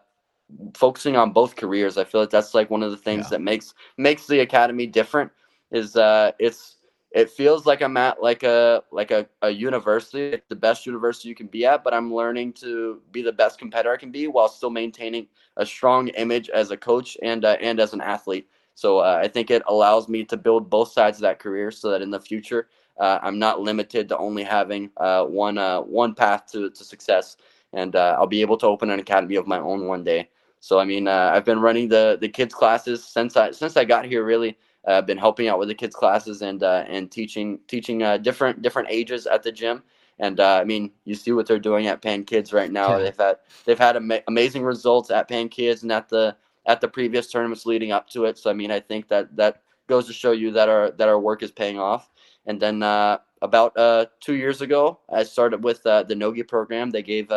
focusing 0.74 1.16
on 1.16 1.32
both 1.32 1.56
careers. 1.56 1.98
I 1.98 2.04
feel 2.04 2.20
like 2.20 2.30
that's 2.30 2.54
like 2.54 2.70
one 2.70 2.84
of 2.84 2.92
the 2.92 2.96
things 2.96 3.24
yeah. 3.24 3.30
that 3.30 3.40
makes 3.40 3.74
makes 3.96 4.28
the 4.28 4.40
academy 4.40 4.86
different. 4.86 5.32
Is 5.72 5.96
it's 6.38 6.76
it 7.10 7.30
feels 7.30 7.66
like 7.66 7.82
I'm 7.82 7.96
at 7.96 8.22
like 8.22 8.44
a 8.44 8.82
like 8.92 9.10
a, 9.10 9.26
a 9.42 9.50
university, 9.50 10.40
the 10.48 10.56
best 10.56 10.86
university 10.86 11.28
you 11.28 11.34
can 11.34 11.48
be 11.48 11.66
at, 11.66 11.82
but 11.82 11.92
I'm 11.92 12.14
learning 12.14 12.52
to 12.54 13.02
be 13.10 13.22
the 13.22 13.32
best 13.32 13.58
competitor 13.58 13.92
I 13.92 13.96
can 13.96 14.12
be 14.12 14.28
while 14.28 14.48
still 14.48 14.70
maintaining 14.70 15.26
a 15.56 15.66
strong 15.66 16.08
image 16.08 16.48
as 16.50 16.70
a 16.70 16.76
coach 16.76 17.16
and 17.22 17.44
uh, 17.44 17.56
and 17.60 17.80
as 17.80 17.92
an 17.92 18.00
athlete. 18.00 18.48
So 18.74 18.98
uh, 18.98 19.20
I 19.20 19.26
think 19.26 19.50
it 19.50 19.62
allows 19.66 20.08
me 20.08 20.22
to 20.26 20.36
build 20.36 20.70
both 20.70 20.92
sides 20.92 21.18
of 21.18 21.22
that 21.22 21.40
career, 21.40 21.72
so 21.72 21.90
that 21.90 22.02
in 22.02 22.10
the 22.10 22.20
future 22.20 22.68
uh, 22.98 23.18
I'm 23.22 23.38
not 23.38 23.60
limited 23.60 24.08
to 24.08 24.18
only 24.18 24.44
having 24.44 24.90
uh, 24.98 25.24
one 25.24 25.56
uh, 25.56 25.80
one 25.80 26.14
path 26.14 26.46
to, 26.52 26.70
to 26.70 26.84
success, 26.84 27.36
and 27.72 27.94
uh, 27.96 28.16
I'll 28.18 28.26
be 28.26 28.40
able 28.40 28.56
to 28.58 28.66
open 28.66 28.90
an 28.90 29.00
academy 29.00 29.36
of 29.36 29.46
my 29.46 29.58
own 29.58 29.86
one 29.86 30.04
day. 30.04 30.30
So 30.60 30.78
I 30.78 30.84
mean, 30.84 31.06
I've 31.06 31.44
been 31.44 31.60
running 31.60 31.88
the 31.88 32.18
the 32.20 32.28
kids 32.28 32.54
classes 32.54 33.04
since 33.04 33.36
I 33.36 33.52
since 33.52 33.76
I 33.76 33.84
got 33.84 34.04
here 34.04 34.24
really 34.24 34.56
I've 34.88 34.94
uh, 34.94 35.02
been 35.02 35.18
helping 35.18 35.48
out 35.48 35.58
with 35.58 35.68
the 35.68 35.74
kids 35.74 35.94
classes 35.94 36.40
and 36.40 36.62
uh, 36.62 36.84
and 36.88 37.10
teaching 37.10 37.60
teaching 37.68 38.02
uh, 38.02 38.16
different 38.16 38.62
different 38.62 38.88
ages 38.90 39.26
at 39.26 39.42
the 39.42 39.52
gym. 39.52 39.82
And 40.18 40.40
uh, 40.40 40.56
I 40.56 40.64
mean, 40.64 40.92
you 41.04 41.14
see 41.14 41.32
what 41.32 41.46
they're 41.46 41.58
doing 41.58 41.86
at 41.86 42.02
Pan 42.02 42.24
Kids 42.24 42.52
right 42.52 42.72
now. 42.72 42.96
Yeah. 42.96 43.04
They've 43.04 43.16
had 43.16 43.36
they've 43.66 43.78
had 43.78 43.96
ama- 43.96 44.22
amazing 44.28 44.62
results 44.62 45.10
at 45.10 45.28
Pan 45.28 45.50
Kids 45.50 45.82
and 45.82 45.92
at 45.92 46.08
the 46.08 46.36
at 46.66 46.80
the 46.80 46.88
previous 46.88 47.30
tournaments 47.30 47.66
leading 47.66 47.92
up 47.92 48.08
to 48.10 48.24
it. 48.24 48.38
So 48.38 48.50
I 48.50 48.54
mean, 48.54 48.70
I 48.70 48.80
think 48.80 49.08
that 49.08 49.36
that 49.36 49.62
goes 49.88 50.06
to 50.06 50.12
show 50.12 50.32
you 50.32 50.52
that 50.52 50.68
our 50.70 50.90
that 50.92 51.08
our 51.08 51.20
work 51.20 51.42
is 51.42 51.52
paying 51.52 51.78
off. 51.78 52.10
And 52.46 52.58
then 52.58 52.82
uh, 52.82 53.18
about 53.42 53.76
uh, 53.76 54.06
two 54.20 54.34
years 54.34 54.60
ago, 54.60 55.00
I 55.12 55.24
started 55.24 55.62
with 55.64 55.82
the 55.82 56.14
Nogi 56.16 56.42
program. 56.42 56.90
They 56.90 57.02
gave 57.02 57.28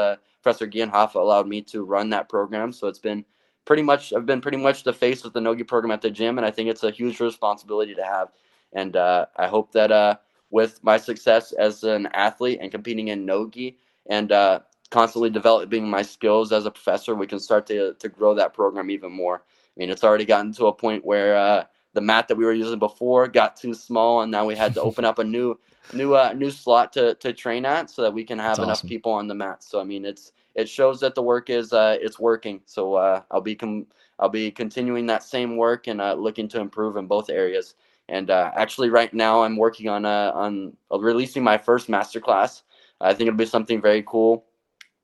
Professor 0.41 0.67
Gian 0.67 0.89
Rafa 0.89 1.19
allowed 1.19 1.47
me 1.47 1.61
to 1.63 1.83
run 1.83 2.09
that 2.09 2.29
program. 2.29 2.71
So 2.71 2.87
it's 2.87 2.99
been 2.99 3.25
pretty 3.65 3.83
much 3.83 4.13
I've 4.13 4.25
been 4.25 4.41
pretty 4.41 4.57
much 4.57 4.83
the 4.83 4.93
face 4.93 5.23
of 5.23 5.33
the 5.33 5.41
Nogi 5.41 5.63
program 5.63 5.91
at 5.91 6.01
the 6.01 6.09
gym, 6.09 6.37
and 6.37 6.45
I 6.45 6.51
think 6.51 6.69
it's 6.69 6.83
a 6.83 6.91
huge 6.91 7.19
responsibility 7.19 7.95
to 7.95 8.03
have. 8.03 8.29
And 8.73 8.95
uh, 8.95 9.27
I 9.35 9.47
hope 9.47 9.71
that 9.73 9.91
uh, 9.91 10.15
with 10.49 10.83
my 10.83 10.97
success 10.97 11.51
as 11.53 11.83
an 11.83 12.07
athlete 12.13 12.59
and 12.61 12.71
competing 12.71 13.09
in 13.09 13.25
Nogi 13.25 13.77
and 14.07 14.31
uh, 14.31 14.59
constantly 14.89 15.29
developing 15.29 15.89
my 15.89 16.01
skills 16.01 16.51
as 16.51 16.65
a 16.65 16.71
professor, 16.71 17.15
we 17.15 17.27
can 17.27 17.39
start 17.39 17.67
to 17.67 17.93
to 17.93 18.09
grow 18.09 18.33
that 18.35 18.53
program 18.53 18.89
even 18.89 19.11
more. 19.11 19.43
I 19.45 19.75
mean, 19.77 19.89
it's 19.89 20.03
already 20.03 20.25
gotten 20.25 20.53
to 20.53 20.67
a 20.67 20.73
point 20.73 21.05
where 21.05 21.37
uh, 21.37 21.63
the 21.93 22.01
mat 22.01 22.27
that 22.27 22.37
we 22.37 22.45
were 22.45 22.53
using 22.53 22.79
before 22.79 23.27
got 23.27 23.55
too 23.55 23.73
small, 23.73 24.21
and 24.21 24.31
now 24.31 24.45
we 24.45 24.55
had 24.55 24.73
to 24.75 24.81
open 24.89 25.05
up 25.05 25.19
a 25.19 25.23
new 25.23 25.57
new 25.93 26.15
uh, 26.15 26.33
new 26.33 26.51
slot 26.51 26.93
to 26.93 27.15
to 27.15 27.33
train 27.33 27.65
at 27.65 27.89
so 27.89 28.01
that 28.01 28.13
we 28.13 28.23
can 28.23 28.39
have 28.39 28.57
That's 28.57 28.65
enough 28.65 28.77
awesome. 28.79 28.89
people 28.89 29.11
on 29.11 29.27
the 29.27 29.35
mat. 29.35 29.63
So 29.63 29.79
I 29.79 29.83
mean, 29.83 30.05
it's 30.05 30.31
it 30.55 30.69
shows 30.69 30.99
that 30.99 31.15
the 31.15 31.21
work 31.21 31.49
is 31.49 31.73
uh, 31.73 31.97
it's 32.01 32.19
working. 32.19 32.61
So 32.65 32.95
uh, 32.95 33.21
I'll 33.31 33.41
be 33.41 33.55
com- 33.55 33.87
I'll 34.19 34.29
be 34.29 34.51
continuing 34.51 35.05
that 35.07 35.23
same 35.23 35.57
work 35.57 35.87
and 35.87 36.01
uh, 36.01 36.13
looking 36.13 36.47
to 36.49 36.59
improve 36.59 36.97
in 36.97 37.07
both 37.07 37.29
areas. 37.29 37.75
And 38.09 38.29
uh, 38.29 38.51
actually, 38.55 38.89
right 38.89 39.13
now 39.13 39.43
I'm 39.43 39.55
working 39.57 39.87
on 39.87 40.05
uh, 40.05 40.31
on 40.33 40.75
releasing 40.91 41.43
my 41.43 41.57
first 41.57 41.87
masterclass. 41.89 42.63
I 42.99 43.13
think 43.13 43.27
it'll 43.27 43.37
be 43.37 43.45
something 43.45 43.81
very 43.81 44.03
cool, 44.05 44.45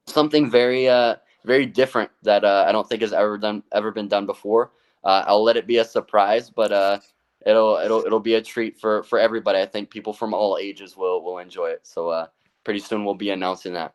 something 0.05 0.49
very 0.51 0.87
uh, 0.87 1.15
very 1.45 1.65
different 1.65 2.11
that 2.23 2.43
uh, 2.43 2.65
I 2.67 2.71
don't 2.71 2.87
think 2.87 3.01
has 3.01 3.13
ever 3.13 3.37
done 3.37 3.63
ever 3.71 3.91
been 3.91 4.07
done 4.07 4.25
before. 4.25 4.71
Uh, 5.07 5.23
I'll 5.25 5.41
let 5.41 5.55
it 5.55 5.65
be 5.65 5.77
a 5.77 5.85
surprise, 5.85 6.49
but 6.49 6.73
uh, 6.73 6.99
it'll 7.45 7.77
it'll 7.77 8.05
it'll 8.05 8.19
be 8.19 8.33
a 8.33 8.41
treat 8.41 8.77
for 8.77 9.03
for 9.03 9.17
everybody. 9.17 9.59
I 9.59 9.65
think 9.65 9.89
people 9.89 10.11
from 10.11 10.33
all 10.33 10.57
ages 10.59 10.97
will 10.97 11.23
will 11.23 11.37
enjoy 11.37 11.67
it. 11.67 11.87
So 11.87 12.09
uh, 12.09 12.27
pretty 12.65 12.81
soon 12.81 13.05
we'll 13.05 13.15
be 13.15 13.29
announcing 13.29 13.71
that. 13.73 13.93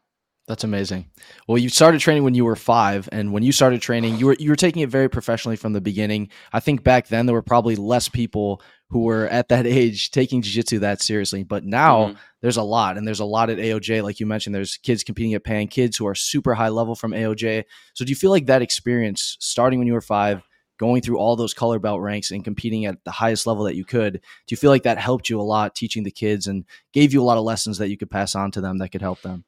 That's 0.48 0.64
amazing. 0.64 1.11
Well, 1.46 1.59
you 1.59 1.68
started 1.68 2.01
training 2.01 2.25
when 2.25 2.35
you 2.35 2.46
were 2.46 2.57
five, 2.57 3.11
and 3.12 3.31
when 3.31 3.42
you 3.42 3.53
started 3.53 3.83
training, 3.83 4.16
you 4.16 4.27
were 4.27 4.37
you 4.38 4.48
were 4.48 4.57
taking 4.57 4.81
it 4.81 4.88
very 4.88 5.11
professionally 5.11 5.57
from 5.57 5.75
the 5.75 5.83
beginning. 5.83 6.31
I 6.55 6.61
think 6.61 6.83
back 6.83 7.09
then 7.09 7.27
there 7.27 7.35
were 7.35 7.42
probably 7.42 7.77
less 7.77 8.09
people 8.09 8.62
who 8.88 9.01
were 9.01 9.29
at 9.29 9.51
that 9.51 9.66
age 9.66 10.12
taking 10.12 10.40
jiu-jitsu 10.40 10.79
that 10.79 11.03
seriously, 11.03 11.44
but 11.44 11.62
now 11.62 12.07
mm-hmm. 12.07 12.16
there's 12.40 12.57
a 12.57 12.62
lot, 12.62 12.96
and 12.96 13.07
there's 13.07 13.20
a 13.20 13.27
lot 13.27 13.51
at 13.51 13.59
AOJ. 13.59 14.03
Like 14.03 14.18
you 14.18 14.25
mentioned, 14.25 14.55
there's 14.55 14.79
kids 14.79 15.05
competing 15.05 15.35
at 15.35 15.44
Pan, 15.44 15.68
kids 15.68 15.98
who 15.98 16.07
are 16.07 16.14
super 16.14 16.55
high 16.55 16.70
level 16.70 16.94
from 16.94 17.12
AOJ. 17.12 17.64
So, 17.92 18.07
do 18.07 18.09
you 18.09 18.16
feel 18.16 18.31
like 18.31 18.46
that 18.46 18.62
experience, 18.62 19.37
starting 19.40 19.79
when 19.79 19.87
you 19.87 19.92
were 19.92 20.01
five, 20.01 20.42
going 20.79 21.03
through 21.03 21.19
all 21.19 21.37
those 21.37 21.55
color 21.55 21.79
belt 21.79 22.01
ranks 22.01 22.31
and 22.31 22.45
competing 22.45 22.87
at 22.87 23.03
the 23.05 23.11
highest 23.11 23.47
level 23.47 23.65
that 23.65 23.77
you 23.77 23.85
could, 23.85 24.15
do 24.15 24.53
you 24.53 24.57
feel 24.57 24.71
like 24.71 24.83
that 24.83 24.99
helped 24.99 25.29
you 25.29 25.41
a 25.41 25.43
lot 25.43 25.75
teaching 25.75 26.03
the 26.03 26.11
kids 26.11 26.47
and 26.47 26.65
gave 26.93 27.13
you 27.13 27.23
a 27.23 27.25
lot 27.25 27.39
of 27.39 27.45
lessons 27.45 27.79
that 27.79 27.89
you 27.89 27.97
could 27.97 28.11
pass 28.11 28.35
on 28.35 28.51
to 28.51 28.61
them 28.61 28.79
that 28.79 28.91
could 28.91 29.03
help 29.03 29.21
them? 29.23 29.45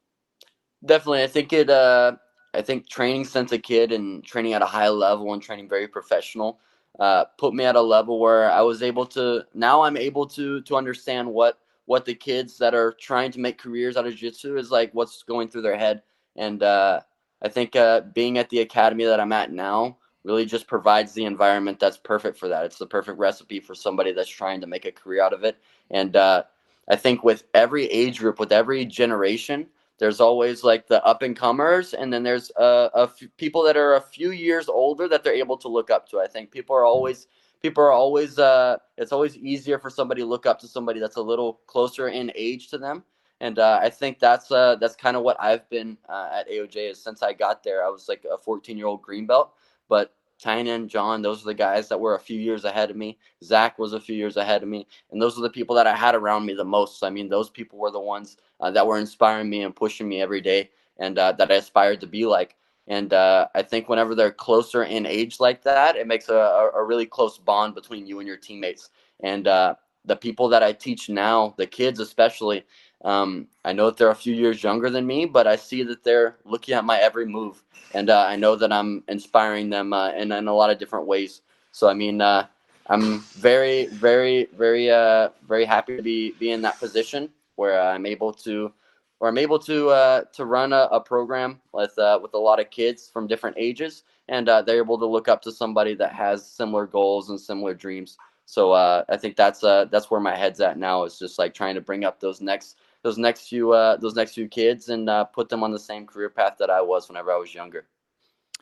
Definitely, 0.85 1.23
I 1.23 1.27
think 1.27 1.53
it. 1.53 1.69
Uh, 1.69 2.13
I 2.53 2.61
think 2.61 2.87
training 2.87 3.25
since 3.25 3.51
a 3.51 3.57
kid 3.57 3.91
and 3.91 4.23
training 4.23 4.53
at 4.53 4.61
a 4.61 4.65
high 4.65 4.87
level 4.87 5.33
and 5.33 5.41
training 5.41 5.67
very 5.67 5.87
professional 5.87 6.59
uh, 6.99 7.25
put 7.37 7.53
me 7.53 7.65
at 7.65 7.75
a 7.75 7.81
level 7.81 8.19
where 8.19 8.49
I 8.49 8.61
was 8.61 8.81
able 8.81 9.05
to. 9.07 9.43
Now 9.53 9.81
I'm 9.81 9.97
able 9.97 10.25
to 10.27 10.61
to 10.61 10.75
understand 10.75 11.27
what 11.27 11.59
what 11.85 12.05
the 12.05 12.15
kids 12.15 12.57
that 12.57 12.73
are 12.73 12.93
trying 12.93 13.31
to 13.31 13.39
make 13.39 13.57
careers 13.57 13.95
out 13.95 14.07
of 14.07 14.15
jiu-jitsu 14.15 14.57
is 14.57 14.71
like, 14.71 14.91
what's 14.93 15.21
going 15.21 15.49
through 15.49 15.61
their 15.61 15.77
head, 15.77 16.01
and 16.35 16.63
uh, 16.63 17.01
I 17.41 17.49
think 17.49 17.75
uh, 17.75 18.01
being 18.13 18.37
at 18.37 18.49
the 18.49 18.61
academy 18.61 19.05
that 19.05 19.19
I'm 19.19 19.33
at 19.33 19.51
now 19.51 19.97
really 20.25 20.45
just 20.45 20.67
provides 20.67 21.13
the 21.13 21.25
environment 21.25 21.79
that's 21.79 21.97
perfect 21.97 22.37
for 22.37 22.49
that. 22.49 22.65
It's 22.65 22.77
the 22.77 22.87
perfect 22.87 23.17
recipe 23.19 23.59
for 23.59 23.75
somebody 23.75 24.11
that's 24.11 24.29
trying 24.29 24.59
to 24.61 24.67
make 24.67 24.85
a 24.85 24.91
career 24.91 25.23
out 25.23 25.33
of 25.33 25.43
it, 25.43 25.57
and 25.91 26.15
uh, 26.15 26.43
I 26.89 26.95
think 26.95 27.23
with 27.23 27.43
every 27.53 27.85
age 27.85 28.19
group, 28.19 28.39
with 28.39 28.51
every 28.51 28.85
generation, 28.85 29.67
there's 29.97 30.19
always 30.19 30.63
like 30.63 30.87
the 30.87 31.03
up 31.05 31.21
and 31.21 31.35
comers 31.35 31.93
and 31.93 32.11
then 32.11 32.23
there's 32.23 32.51
uh, 32.51 32.89
a 32.93 33.09
people 33.37 33.63
that 33.63 33.77
are 33.77 33.95
a 33.95 34.01
few 34.01 34.31
years 34.31 34.67
older 34.67 35.07
that 35.07 35.23
they're 35.23 35.33
able 35.33 35.57
to 35.57 35.67
look 35.67 35.89
up 35.89 36.07
to. 36.09 36.19
I 36.19 36.27
think 36.27 36.51
people 36.51 36.75
are 36.75 36.85
always 36.85 37.27
people 37.61 37.83
are 37.83 37.91
always 37.91 38.37
uh, 38.37 38.77
it's 38.97 39.11
always 39.11 39.37
easier 39.37 39.79
for 39.79 39.89
somebody 39.89 40.21
to 40.21 40.27
look 40.27 40.45
up 40.45 40.59
to 40.59 40.67
somebody 40.67 40.99
that's 40.99 41.15
a 41.15 41.21
little 41.21 41.61
closer 41.65 42.09
in 42.09 42.31
age 42.35 42.67
to 42.69 42.77
them. 42.77 43.03
And 43.41 43.59
uh, 43.59 43.79
i 43.81 43.89
think 43.89 44.19
that's 44.19 44.49
uh, 44.51 44.75
that's 44.77 44.95
kind 44.95 45.17
of 45.17 45.23
what 45.23 45.35
i've 45.41 45.69
been 45.69 45.97
uh, 46.07 46.29
at 46.31 46.49
aoj 46.49 46.91
is 46.91 47.03
since 47.03 47.21
i 47.21 47.33
got 47.33 47.63
there. 47.63 47.85
I 47.85 47.89
was 47.89 48.07
like 48.07 48.25
a 48.31 48.37
14 48.37 48.77
year 48.77 48.87
old 48.87 49.01
green 49.01 49.25
belt 49.25 49.53
but 49.87 50.13
Tainan, 50.43 50.87
John, 50.87 51.21
those 51.21 51.41
are 51.41 51.45
the 51.45 51.53
guys 51.53 51.87
that 51.87 51.99
were 51.99 52.15
a 52.15 52.19
few 52.19 52.39
years 52.39 52.65
ahead 52.65 52.91
of 52.91 52.97
me. 52.97 53.17
Zach 53.43 53.79
was 53.79 53.93
a 53.93 53.99
few 53.99 54.15
years 54.15 54.37
ahead 54.37 54.63
of 54.63 54.69
me. 54.69 54.85
And 55.11 55.21
those 55.21 55.37
are 55.37 55.41
the 55.41 55.49
people 55.49 55.75
that 55.75 55.87
I 55.87 55.95
had 55.95 56.13
around 56.13 56.45
me 56.45 56.53
the 56.53 56.65
most. 56.65 57.03
I 57.03 57.09
mean, 57.09 57.29
those 57.29 57.49
people 57.49 57.79
were 57.79 57.91
the 57.91 57.99
ones 57.99 58.37
uh, 58.59 58.71
that 58.71 58.85
were 58.85 58.99
inspiring 58.99 59.49
me 59.49 59.63
and 59.63 59.75
pushing 59.75 60.07
me 60.09 60.21
every 60.21 60.41
day 60.41 60.69
and 60.97 61.17
uh, 61.17 61.31
that 61.33 61.51
I 61.51 61.55
aspired 61.55 62.01
to 62.01 62.07
be 62.07 62.25
like. 62.25 62.55
And 62.87 63.13
uh, 63.13 63.47
I 63.55 63.63
think 63.63 63.89
whenever 63.89 64.13
they're 64.13 64.31
closer 64.31 64.83
in 64.83 65.05
age 65.05 65.39
like 65.39 65.63
that, 65.63 65.95
it 65.95 66.05
makes 66.05 66.29
a, 66.29 66.69
a 66.75 66.83
really 66.83 67.05
close 67.05 67.37
bond 67.37 67.73
between 67.73 68.05
you 68.05 68.19
and 68.19 68.27
your 68.27 68.37
teammates. 68.37 68.89
And 69.21 69.47
uh, 69.47 69.75
the 70.03 70.15
people 70.15 70.47
that 70.49 70.61
I 70.63 70.73
teach 70.73 71.09
now, 71.09 71.55
the 71.57 71.65
kids 71.65 71.99
especially, 71.99 72.63
um, 73.03 73.47
I 73.63 73.73
know 73.73 73.85
that 73.85 73.97
they're 73.97 74.09
a 74.09 74.15
few 74.15 74.33
years 74.33 74.63
younger 74.63 74.89
than 74.89 75.05
me, 75.05 75.25
but 75.25 75.47
I 75.47 75.55
see 75.55 75.83
that 75.83 76.03
they're 76.03 76.37
looking 76.45 76.73
at 76.73 76.85
my 76.85 76.97
every 76.99 77.25
move, 77.25 77.63
and 77.93 78.09
uh, 78.09 78.25
I 78.27 78.35
know 78.35 78.55
that 78.55 78.71
I'm 78.71 79.03
inspiring 79.07 79.69
them 79.69 79.93
uh, 79.93 80.11
in, 80.11 80.31
in 80.31 80.47
a 80.47 80.53
lot 80.53 80.69
of 80.69 80.79
different 80.79 81.05
ways. 81.05 81.41
So 81.71 81.89
I 81.89 81.93
mean, 81.93 82.21
uh, 82.21 82.47
I'm 82.87 83.19
very, 83.19 83.87
very, 83.87 84.45
very, 84.55 84.89
uh, 84.89 85.29
very 85.47 85.65
happy 85.65 85.97
to 85.97 86.01
be 86.01 86.31
be 86.31 86.51
in 86.51 86.61
that 86.61 86.79
position 86.79 87.29
where 87.55 87.79
I'm 87.79 88.05
able 88.05 88.33
to, 88.33 88.71
where 89.19 89.29
I'm 89.29 89.37
able 89.37 89.59
to 89.59 89.89
uh, 89.89 90.21
to 90.33 90.45
run 90.45 90.73
a, 90.73 90.87
a 90.91 90.99
program 90.99 91.59
with 91.73 91.97
uh, 91.99 92.19
with 92.21 92.33
a 92.33 92.39
lot 92.39 92.59
of 92.59 92.71
kids 92.71 93.09
from 93.11 93.27
different 93.27 93.57
ages, 93.59 94.03
and 94.29 94.47
they're 94.47 94.77
able 94.77 94.97
to 94.97 95.05
look 95.05 95.27
up 95.27 95.41
to 95.43 95.51
somebody 95.51 95.95
that 95.95 96.13
has 96.13 96.47
similar 96.49 96.87
goals 96.87 97.29
and 97.29 97.39
similar 97.39 97.73
dreams. 97.73 98.17
So 98.45 98.73
I 98.73 99.17
think 99.17 99.35
that's 99.35 99.61
that's 99.61 100.11
where 100.11 100.21
my 100.21 100.35
head's 100.35 100.61
at 100.61 100.77
now. 100.77 101.03
Is 101.03 101.17
just 101.17 101.39
like 101.39 101.53
trying 101.53 101.75
to 101.75 101.81
bring 101.81 102.05
up 102.05 102.19
those 102.19 102.41
next 102.41 102.77
those 103.05 103.19
next 103.19 103.47
few 103.47 103.71
uh, 103.71 103.97
those 103.97 104.15
next 104.15 104.33
few 104.33 104.47
kids 104.47 104.89
and 104.89 105.07
uh, 105.07 105.23
put 105.25 105.47
them 105.47 105.63
on 105.63 105.71
the 105.71 105.79
same 105.79 106.07
career 106.07 106.29
path 106.29 106.55
that 106.57 106.71
I 106.71 106.81
was 106.81 107.07
whenever 107.07 107.31
I 107.31 107.37
was 107.37 107.53
younger. 107.53 107.87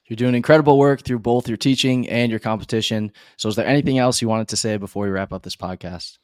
You're 0.06 0.18
doing 0.18 0.36
incredible 0.36 0.78
work 0.78 1.02
through 1.02 1.20
both 1.20 1.48
your 1.48 1.56
teaching 1.56 2.10
and 2.10 2.30
your 2.30 2.42
competition. 2.42 3.14
So, 3.38 3.48
is 3.48 3.56
there 3.56 3.66
anything 3.66 4.00
else 4.00 4.22
you 4.22 4.28
wanted 4.28 4.50
to 4.50 4.58
say 4.58 4.76
before 4.76 5.06
we 5.06 5.12
wrap 5.12 5.32
up 5.32 5.44
this 5.44 5.56
podcast? 5.56 6.18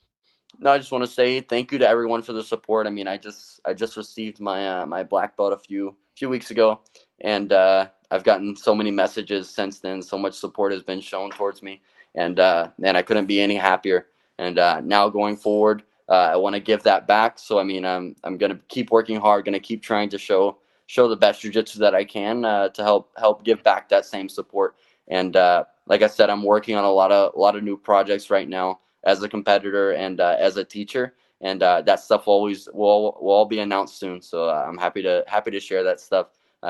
No, 0.59 0.71
I 0.71 0.77
just 0.77 0.91
want 0.91 1.05
to 1.05 1.09
say 1.09 1.39
thank 1.39 1.71
you 1.71 1.77
to 1.77 1.87
everyone 1.87 2.21
for 2.21 2.33
the 2.33 2.43
support. 2.43 2.87
I 2.87 2.89
mean, 2.89 3.07
I 3.07 3.15
just 3.15 3.61
I 3.63 3.73
just 3.73 3.95
received 3.95 4.41
my 4.41 4.81
uh, 4.81 4.85
my 4.85 5.03
black 5.03 5.37
belt 5.37 5.53
a 5.53 5.57
few 5.57 5.95
few 6.17 6.27
weeks 6.27 6.51
ago, 6.51 6.81
and 7.21 7.53
uh, 7.53 7.87
I've 8.11 8.25
gotten 8.25 8.53
so 8.57 8.75
many 8.75 8.91
messages 8.91 9.49
since 9.49 9.79
then. 9.79 10.01
So 10.01 10.17
much 10.17 10.33
support 10.33 10.73
has 10.73 10.83
been 10.83 10.99
shown 10.99 11.31
towards 11.31 11.63
me, 11.63 11.81
and 12.15 12.39
uh, 12.39 12.69
man, 12.77 12.95
I 12.95 13.01
couldn't 13.01 13.27
be 13.27 13.41
any 13.41 13.55
happier. 13.55 14.07
And 14.37 14.57
uh, 14.57 14.81
now 14.81 15.09
going 15.09 15.35
forward, 15.35 15.83
uh, 16.07 16.31
I 16.33 16.35
want 16.37 16.55
to 16.55 16.59
give 16.59 16.81
that 16.83 17.07
back. 17.07 17.37
So 17.37 17.59
I 17.59 17.63
mean, 17.63 17.85
I'm 17.85 18.15
I'm 18.23 18.37
gonna 18.37 18.59
keep 18.67 18.91
working 18.91 19.19
hard, 19.19 19.45
gonna 19.45 19.59
keep 19.59 19.83
trying 19.83 20.09
to 20.09 20.17
show 20.17 20.57
show 20.87 21.07
the 21.07 21.15
best 21.15 21.43
jujitsu 21.43 21.75
that 21.75 21.93
I 21.93 22.03
can 22.03 22.45
uh, 22.45 22.69
to 22.69 22.83
help 22.83 23.11
help 23.17 23.43
give 23.43 23.61
back 23.63 23.89
that 23.89 24.05
same 24.05 24.27
support. 24.27 24.75
And 25.07 25.35
uh, 25.35 25.65
like 25.85 26.01
I 26.01 26.07
said, 26.07 26.29
I'm 26.29 26.43
working 26.43 26.75
on 26.75 26.83
a 26.83 26.91
lot 26.91 27.11
of 27.11 27.35
a 27.35 27.39
lot 27.39 27.55
of 27.55 27.63
new 27.63 27.77
projects 27.77 28.29
right 28.29 28.49
now 28.49 28.79
as 29.03 29.21
a 29.21 29.29
competitor 29.29 29.91
and 29.91 30.19
uh, 30.19 30.35
as 30.39 30.57
a 30.57 30.63
teacher. 30.63 31.15
And 31.41 31.63
uh, 31.63 31.81
that 31.83 32.01
stuff 32.01 32.27
will 32.27 32.33
always 32.33 32.67
will 32.73 33.17
will 33.21 33.31
all 33.31 33.45
be 33.45 33.59
announced 33.59 33.97
soon. 33.97 34.21
So 34.21 34.45
uh, 34.49 34.65
I'm 34.67 34.77
happy 34.77 35.03
to 35.03 35.23
happy 35.27 35.51
to 35.51 35.59
share 35.59 35.83
that 35.83 35.99
stuff 35.99 36.27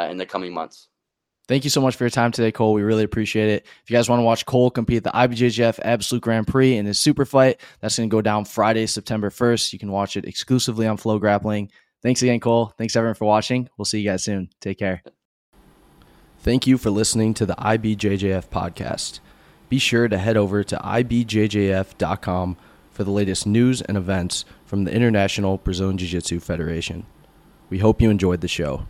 in 0.09 0.17
the 0.17 0.25
coming 0.25 0.53
months. 0.53 0.89
Thank 1.49 1.63
you 1.63 1.71
so 1.71 1.81
much 1.81 1.95
for 1.95 2.03
your 2.03 2.11
time 2.11 2.31
today, 2.31 2.51
Cole. 2.51 2.73
We 2.73 2.83
really 2.83 3.03
appreciate 3.03 3.49
it. 3.49 3.65
If 3.83 3.89
you 3.89 3.97
guys 3.97 4.07
want 4.07 4.19
to 4.19 4.23
watch 4.23 4.45
Cole 4.45 4.69
compete 4.69 4.97
at 4.97 5.03
the 5.05 5.09
IBJJF 5.09 5.79
Absolute 5.81 6.21
Grand 6.21 6.45
Prix 6.45 6.77
in 6.77 6.85
his 6.85 6.99
super 6.99 7.25
fight, 7.25 7.59
that's 7.79 7.97
going 7.97 8.07
to 8.07 8.15
go 8.15 8.21
down 8.21 8.45
Friday, 8.45 8.85
September 8.85 9.31
1st. 9.31 9.73
You 9.73 9.79
can 9.79 9.91
watch 9.91 10.15
it 10.15 10.25
exclusively 10.25 10.85
on 10.85 10.97
FloGrappling. 10.97 11.71
Thanks 12.03 12.21
again, 12.21 12.39
Cole. 12.39 12.71
Thanks 12.77 12.95
everyone 12.95 13.15
for 13.15 13.25
watching. 13.25 13.67
We'll 13.79 13.85
see 13.85 13.99
you 13.99 14.07
guys 14.11 14.23
soon. 14.23 14.51
Take 14.61 14.77
care. 14.77 15.01
Thank 16.37 16.67
you 16.67 16.77
for 16.77 16.91
listening 16.91 17.33
to 17.33 17.47
the 17.47 17.55
IBJJF 17.55 18.49
podcast. 18.49 19.19
Be 19.69 19.79
sure 19.79 20.07
to 20.07 20.19
head 20.19 20.37
over 20.37 20.63
to 20.63 20.77
ibjjf.com 20.77 22.57
for 22.91 23.03
the 23.03 23.11
latest 23.11 23.47
news 23.47 23.81
and 23.81 23.97
events 23.97 24.45
from 24.65 24.83
the 24.83 24.93
International 24.93 25.57
Brazilian 25.57 25.97
Jiu 25.97 26.09
Jitsu 26.09 26.41
Federation. 26.41 27.07
We 27.71 27.79
hope 27.79 28.03
you 28.03 28.11
enjoyed 28.11 28.41
the 28.41 28.47
show. 28.47 28.85